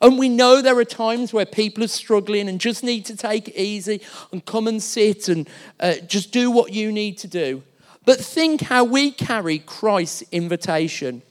And 0.00 0.18
we 0.18 0.28
know 0.28 0.60
there 0.60 0.78
are 0.78 0.84
times 0.84 1.32
where 1.32 1.46
people 1.46 1.84
are 1.84 1.88
struggling 1.88 2.48
and 2.48 2.60
just 2.60 2.82
need 2.82 3.04
to 3.06 3.16
take 3.16 3.48
it 3.48 3.60
easy 3.60 4.00
and 4.32 4.44
come 4.44 4.66
and 4.66 4.82
sit 4.82 5.28
and 5.28 5.48
uh, 5.80 5.94
just 6.06 6.32
do 6.32 6.50
what 6.50 6.72
you 6.72 6.92
need 6.92 7.18
to 7.18 7.28
do. 7.28 7.62
But 8.04 8.18
think 8.18 8.62
how 8.62 8.84
we 8.84 9.10
carry 9.10 9.58
Christ's 9.58 10.22
invitation. 10.30 11.22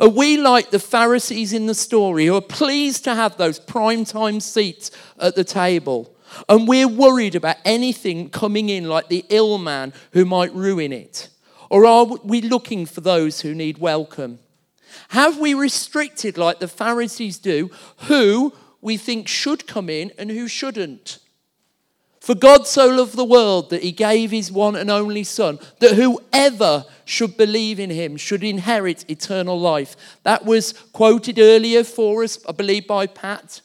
Are 0.00 0.08
we 0.08 0.36
like 0.36 0.70
the 0.70 0.78
Pharisees 0.78 1.52
in 1.52 1.66
the 1.66 1.74
story 1.74 2.26
who 2.26 2.34
are 2.36 2.40
pleased 2.40 3.04
to 3.04 3.14
have 3.14 3.36
those 3.36 3.58
prime 3.58 4.04
time 4.04 4.40
seats 4.40 4.90
at 5.18 5.36
the 5.36 5.44
table? 5.44 6.12
And 6.48 6.66
we're 6.66 6.88
worried 6.88 7.34
about 7.34 7.56
anything 7.64 8.30
coming 8.30 8.68
in 8.68 8.88
like 8.88 9.08
the 9.08 9.24
ill 9.28 9.58
man 9.58 9.92
who 10.12 10.24
might 10.24 10.52
ruin 10.52 10.92
it? 10.92 11.28
Or 11.70 11.86
are 11.86 12.04
we 12.04 12.40
looking 12.40 12.86
for 12.86 13.00
those 13.00 13.40
who 13.40 13.54
need 13.54 13.78
welcome? 13.78 14.38
Have 15.08 15.38
we 15.38 15.54
restricted, 15.54 16.38
like 16.38 16.58
the 16.58 16.68
Pharisees 16.68 17.38
do, 17.38 17.70
who 18.08 18.52
we 18.80 18.96
think 18.96 19.28
should 19.28 19.66
come 19.66 19.88
in 19.88 20.12
and 20.18 20.30
who 20.30 20.48
shouldn't? 20.48 21.18
For 22.20 22.34
God 22.34 22.66
so 22.66 22.88
loved 22.88 23.16
the 23.16 23.24
world 23.24 23.70
that 23.70 23.84
he 23.84 23.92
gave 23.92 24.32
his 24.32 24.50
one 24.50 24.74
and 24.74 24.90
only 24.90 25.22
Son, 25.22 25.60
that 25.78 25.94
whoever 25.94 26.84
should 27.04 27.36
believe 27.36 27.78
in 27.78 27.90
him, 27.90 28.16
should 28.16 28.42
inherit 28.42 29.08
eternal 29.08 29.60
life. 29.60 29.96
That 30.24 30.44
was 30.44 30.72
quoted 30.72 31.38
earlier 31.38 31.84
for 31.84 32.24
us, 32.24 32.44
I 32.48 32.50
believe, 32.50 32.88
by 32.88 33.06
Pat. 33.06 33.60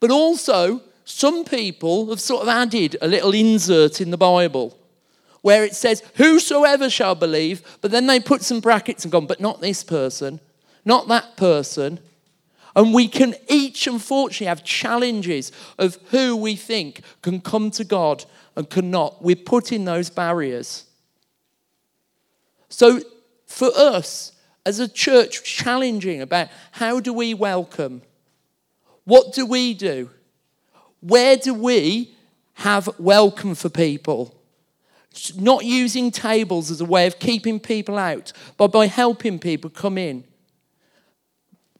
But 0.00 0.10
also, 0.10 0.80
some 1.04 1.44
people 1.44 2.08
have 2.08 2.20
sort 2.20 2.42
of 2.42 2.48
added 2.48 2.96
a 3.02 3.08
little 3.08 3.34
insert 3.34 4.00
in 4.00 4.10
the 4.10 4.16
Bible 4.16 4.79
where 5.42 5.64
it 5.64 5.74
says, 5.74 6.02
Whosoever 6.16 6.90
shall 6.90 7.14
believe, 7.14 7.62
but 7.80 7.90
then 7.90 8.06
they 8.06 8.20
put 8.20 8.42
some 8.42 8.60
brackets 8.60 9.04
and 9.04 9.12
gone, 9.12 9.26
But 9.26 9.40
not 9.40 9.60
this 9.60 9.82
person, 9.82 10.40
not 10.84 11.08
that 11.08 11.36
person. 11.36 12.00
And 12.76 12.94
we 12.94 13.08
can 13.08 13.34
each, 13.48 13.86
unfortunately, 13.86 14.46
have 14.46 14.62
challenges 14.62 15.50
of 15.78 15.98
who 16.10 16.36
we 16.36 16.54
think 16.54 17.02
can 17.20 17.40
come 17.40 17.70
to 17.72 17.84
God 17.84 18.24
and 18.54 18.70
cannot. 18.70 19.22
We're 19.22 19.36
putting 19.36 19.84
those 19.84 20.08
barriers. 20.08 20.84
So, 22.68 23.00
for 23.46 23.70
us 23.76 24.32
as 24.64 24.78
a 24.78 24.88
church, 24.88 25.42
challenging 25.42 26.20
about 26.22 26.48
how 26.70 27.00
do 27.00 27.12
we 27.12 27.34
welcome? 27.34 28.02
What 29.04 29.32
do 29.32 29.44
we 29.46 29.74
do? 29.74 30.10
Where 31.00 31.36
do 31.36 31.54
we 31.54 32.14
have 32.54 32.88
welcome 32.98 33.54
for 33.54 33.68
people? 33.68 34.39
Not 35.36 35.64
using 35.64 36.10
tables 36.10 36.70
as 36.70 36.80
a 36.80 36.84
way 36.84 37.06
of 37.06 37.18
keeping 37.18 37.60
people 37.60 37.98
out, 37.98 38.32
but 38.56 38.68
by 38.68 38.86
helping 38.86 39.38
people 39.38 39.70
come 39.70 39.98
in. 39.98 40.24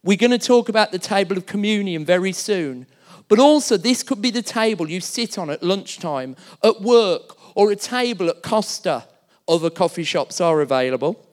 We're 0.02 0.16
going 0.16 0.30
to 0.30 0.38
talk 0.38 0.68
about 0.68 0.92
the 0.92 0.98
table 0.98 1.36
of 1.36 1.46
communion 1.46 2.04
very 2.04 2.32
soon. 2.32 2.86
But 3.28 3.38
also, 3.38 3.76
this 3.76 4.02
could 4.02 4.20
be 4.20 4.30
the 4.30 4.42
table 4.42 4.90
you 4.90 5.00
sit 5.00 5.38
on 5.38 5.50
at 5.50 5.62
lunchtime, 5.62 6.34
at 6.64 6.80
work, 6.80 7.36
or 7.54 7.70
a 7.70 7.76
table 7.76 8.28
at 8.28 8.42
Costa. 8.42 9.06
Other 9.46 9.70
coffee 9.70 10.04
shops 10.04 10.40
are 10.40 10.60
available. 10.60 11.26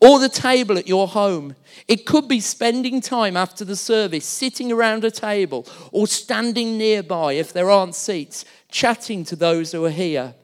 Or 0.00 0.18
the 0.18 0.28
table 0.28 0.76
at 0.76 0.86
your 0.86 1.08
home. 1.08 1.54
It 1.86 2.04
could 2.04 2.28
be 2.28 2.40
spending 2.40 3.00
time 3.00 3.36
after 3.36 3.64
the 3.64 3.76
service, 3.76 4.26
sitting 4.26 4.70
around 4.70 5.04
a 5.04 5.10
table, 5.10 5.66
or 5.92 6.06
standing 6.06 6.76
nearby 6.76 7.34
if 7.34 7.52
there 7.52 7.70
aren't 7.70 7.94
seats, 7.94 8.44
chatting 8.70 9.24
to 9.24 9.36
those 9.36 9.72
who 9.72 9.84
are 9.84 9.90
here. 9.90 10.34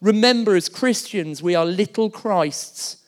Remember, 0.00 0.54
as 0.54 0.68
Christians, 0.68 1.42
we 1.42 1.54
are 1.54 1.66
little 1.66 2.10
Christs. 2.10 2.98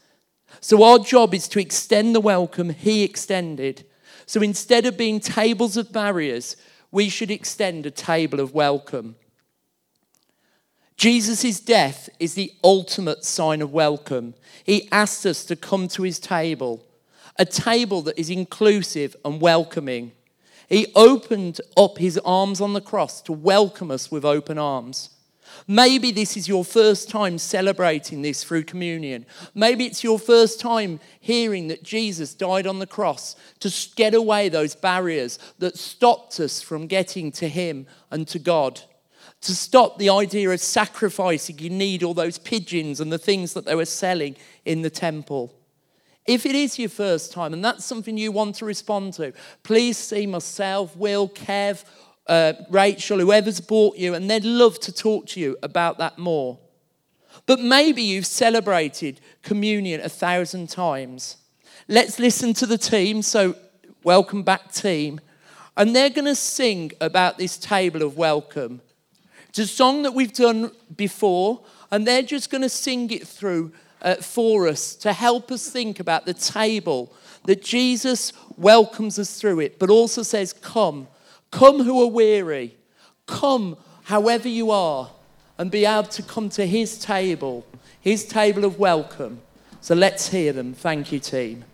So 0.61 0.83
our 0.83 0.99
job 0.99 1.35
is 1.35 1.49
to 1.49 1.61
extend 1.61 2.14
the 2.14 2.21
welcome 2.21 2.71
He 2.71 3.03
extended. 3.03 3.85
So 4.27 4.43
instead 4.43 4.87
of 4.87 4.97
being 4.97 5.21
tables 5.21 5.77
of 5.77 5.93
barriers, 5.93 6.57
we 6.90 7.09
should 7.09 7.31
extend 7.31 7.87
a 7.87 7.90
table 7.90 8.40
of 8.40 8.55
welcome. 8.55 9.16
Jesus' 10.97 11.61
death 11.61 12.11
is 12.19 12.35
the 12.35 12.53
ultimate 12.62 13.25
sign 13.25 13.62
of 13.62 13.73
welcome. 13.73 14.35
He 14.64 14.88
asked 14.93 15.25
us 15.25 15.45
to 15.47 15.57
come 15.57 15.88
to 15.88 16.03
his 16.03 16.19
table, 16.19 16.85
a 17.38 17.47
table 17.47 18.03
that 18.03 18.19
is 18.19 18.29
inclusive 18.29 19.16
and 19.25 19.40
welcoming. 19.40 20.12
He 20.69 20.93
opened 20.95 21.61
up 21.77 21.97
his 21.97 22.19
arms 22.19 22.61
on 22.61 22.75
the 22.75 22.81
cross 22.81 23.23
to 23.23 23.33
welcome 23.33 23.90
us 23.90 24.11
with 24.11 24.27
open 24.27 24.59
arms. 24.59 25.11
Maybe 25.66 26.11
this 26.11 26.37
is 26.37 26.49
your 26.49 26.64
first 26.64 27.11
time 27.11 27.38
celebrating 27.38 28.23
this 28.23 28.44
through 28.44 28.64
communion. 28.64 29.27
Maybe 29.55 29.87
it's 29.87 30.05
your 30.05 30.18
first 30.18 30.61
time 30.61 31.01
hearing 31.20 31.68
that 31.68 31.83
Jesus 31.83 32.35
died 32.35 32.66
on 32.66 32.79
the 32.79 32.87
cross 32.87 33.37
to 33.61 33.73
get 33.96 34.14
away 34.14 34.49
those 34.49 34.75
barriers 34.75 35.38
that 35.59 35.77
stopped 35.77 36.40
us 36.40 36.62
from 36.62 36.87
getting 36.87 37.33
to 37.33 37.49
Him 37.49 37.87
and 38.11 38.27
to 38.29 38.38
God. 38.38 38.81
To 39.42 39.55
stop 39.55 39.99
the 39.99 40.11
idea 40.11 40.51
of 40.51 40.61
sacrificing, 40.61 41.59
you 41.59 41.70
need 41.70 42.03
all 42.03 42.14
those 42.14 42.38
pigeons 42.38 43.01
and 43.01 43.11
the 43.11 43.18
things 43.18 43.55
that 43.55 43.64
they 43.64 43.75
were 43.75 43.87
selling 43.87 44.37
in 44.64 44.83
the 44.83 44.90
temple. 44.90 45.55
If 46.27 46.44
it 46.44 46.55
is 46.55 46.79
your 46.79 46.90
first 46.90 47.33
time 47.33 47.55
and 47.55 47.64
that's 47.64 47.85
something 47.85 48.18
you 48.18 48.33
want 48.33 48.57
to 48.57 48.66
respond 48.66 49.14
to, 49.14 49.33
please 49.62 49.96
see 49.96 50.27
myself, 50.27 50.94
Will, 50.96 51.29
Kev, 51.29 51.85
uh, 52.31 52.53
Rachel, 52.71 53.19
whoever's 53.19 53.61
bought 53.61 53.97
you, 53.97 54.14
and 54.14 54.31
they'd 54.31 54.45
love 54.45 54.79
to 54.81 54.93
talk 54.93 55.27
to 55.27 55.40
you 55.40 55.57
about 55.64 55.99
that 55.99 56.16
more. 56.16 56.61
But 57.45 57.59
maybe 57.59 58.03
you've 58.03 58.25
celebrated 58.25 59.21
communion 59.43 60.01
a 60.01 60.09
thousand 60.09 60.69
times. 60.69 61.38
Let's 61.88 62.21
listen 62.21 62.55
to 62.55 62.66
the 62.66 62.79
team. 62.79 63.23
So, 63.23 63.57
welcome 64.05 64.45
back, 64.45 64.73
team. 64.73 65.21
And 65.77 65.95
they're 65.95 66.09
going 66.09 66.27
to 66.27 66.37
sing 66.37 66.93
about 67.01 67.37
this 67.37 67.59
table 67.59 68.03
of 68.03 68.16
welcome. 68.16 68.81
It's 69.49 69.59
a 69.59 69.66
song 69.66 70.05
that 70.05 70.14
we've 70.14 70.33
done 70.33 70.71
before, 70.95 71.64
and 71.90 72.07
they're 72.07 72.23
just 72.23 72.49
going 72.49 72.62
to 72.62 72.69
sing 72.69 73.11
it 73.11 73.27
through 73.27 73.73
uh, 74.03 74.14
for 74.16 74.69
us 74.69 74.95
to 74.97 75.12
help 75.12 75.51
us 75.51 75.69
think 75.69 75.99
about 75.99 76.27
the 76.27 76.35
table 76.35 77.12
that 77.47 77.64
Jesus 77.64 78.33
welcomes 78.57 79.19
us 79.19 79.40
through 79.40 79.59
it, 79.59 79.81
but 79.81 79.90
also 79.90 80.23
says, 80.23 80.53
Come 80.53 81.09
Come 81.50 81.82
who 81.82 82.02
are 82.02 82.10
weary. 82.10 82.76
Come 83.26 83.76
however 84.04 84.48
you 84.48 84.70
are 84.70 85.10
and 85.58 85.70
be 85.70 85.84
able 85.84 86.08
to 86.08 86.22
come 86.22 86.48
to 86.50 86.66
his 86.66 86.98
table, 86.98 87.66
his 88.00 88.24
table 88.24 88.64
of 88.64 88.78
welcome. 88.78 89.40
So 89.80 89.94
let's 89.94 90.28
hear 90.28 90.52
them. 90.52 90.74
Thank 90.74 91.12
you, 91.12 91.18
team. 91.18 91.64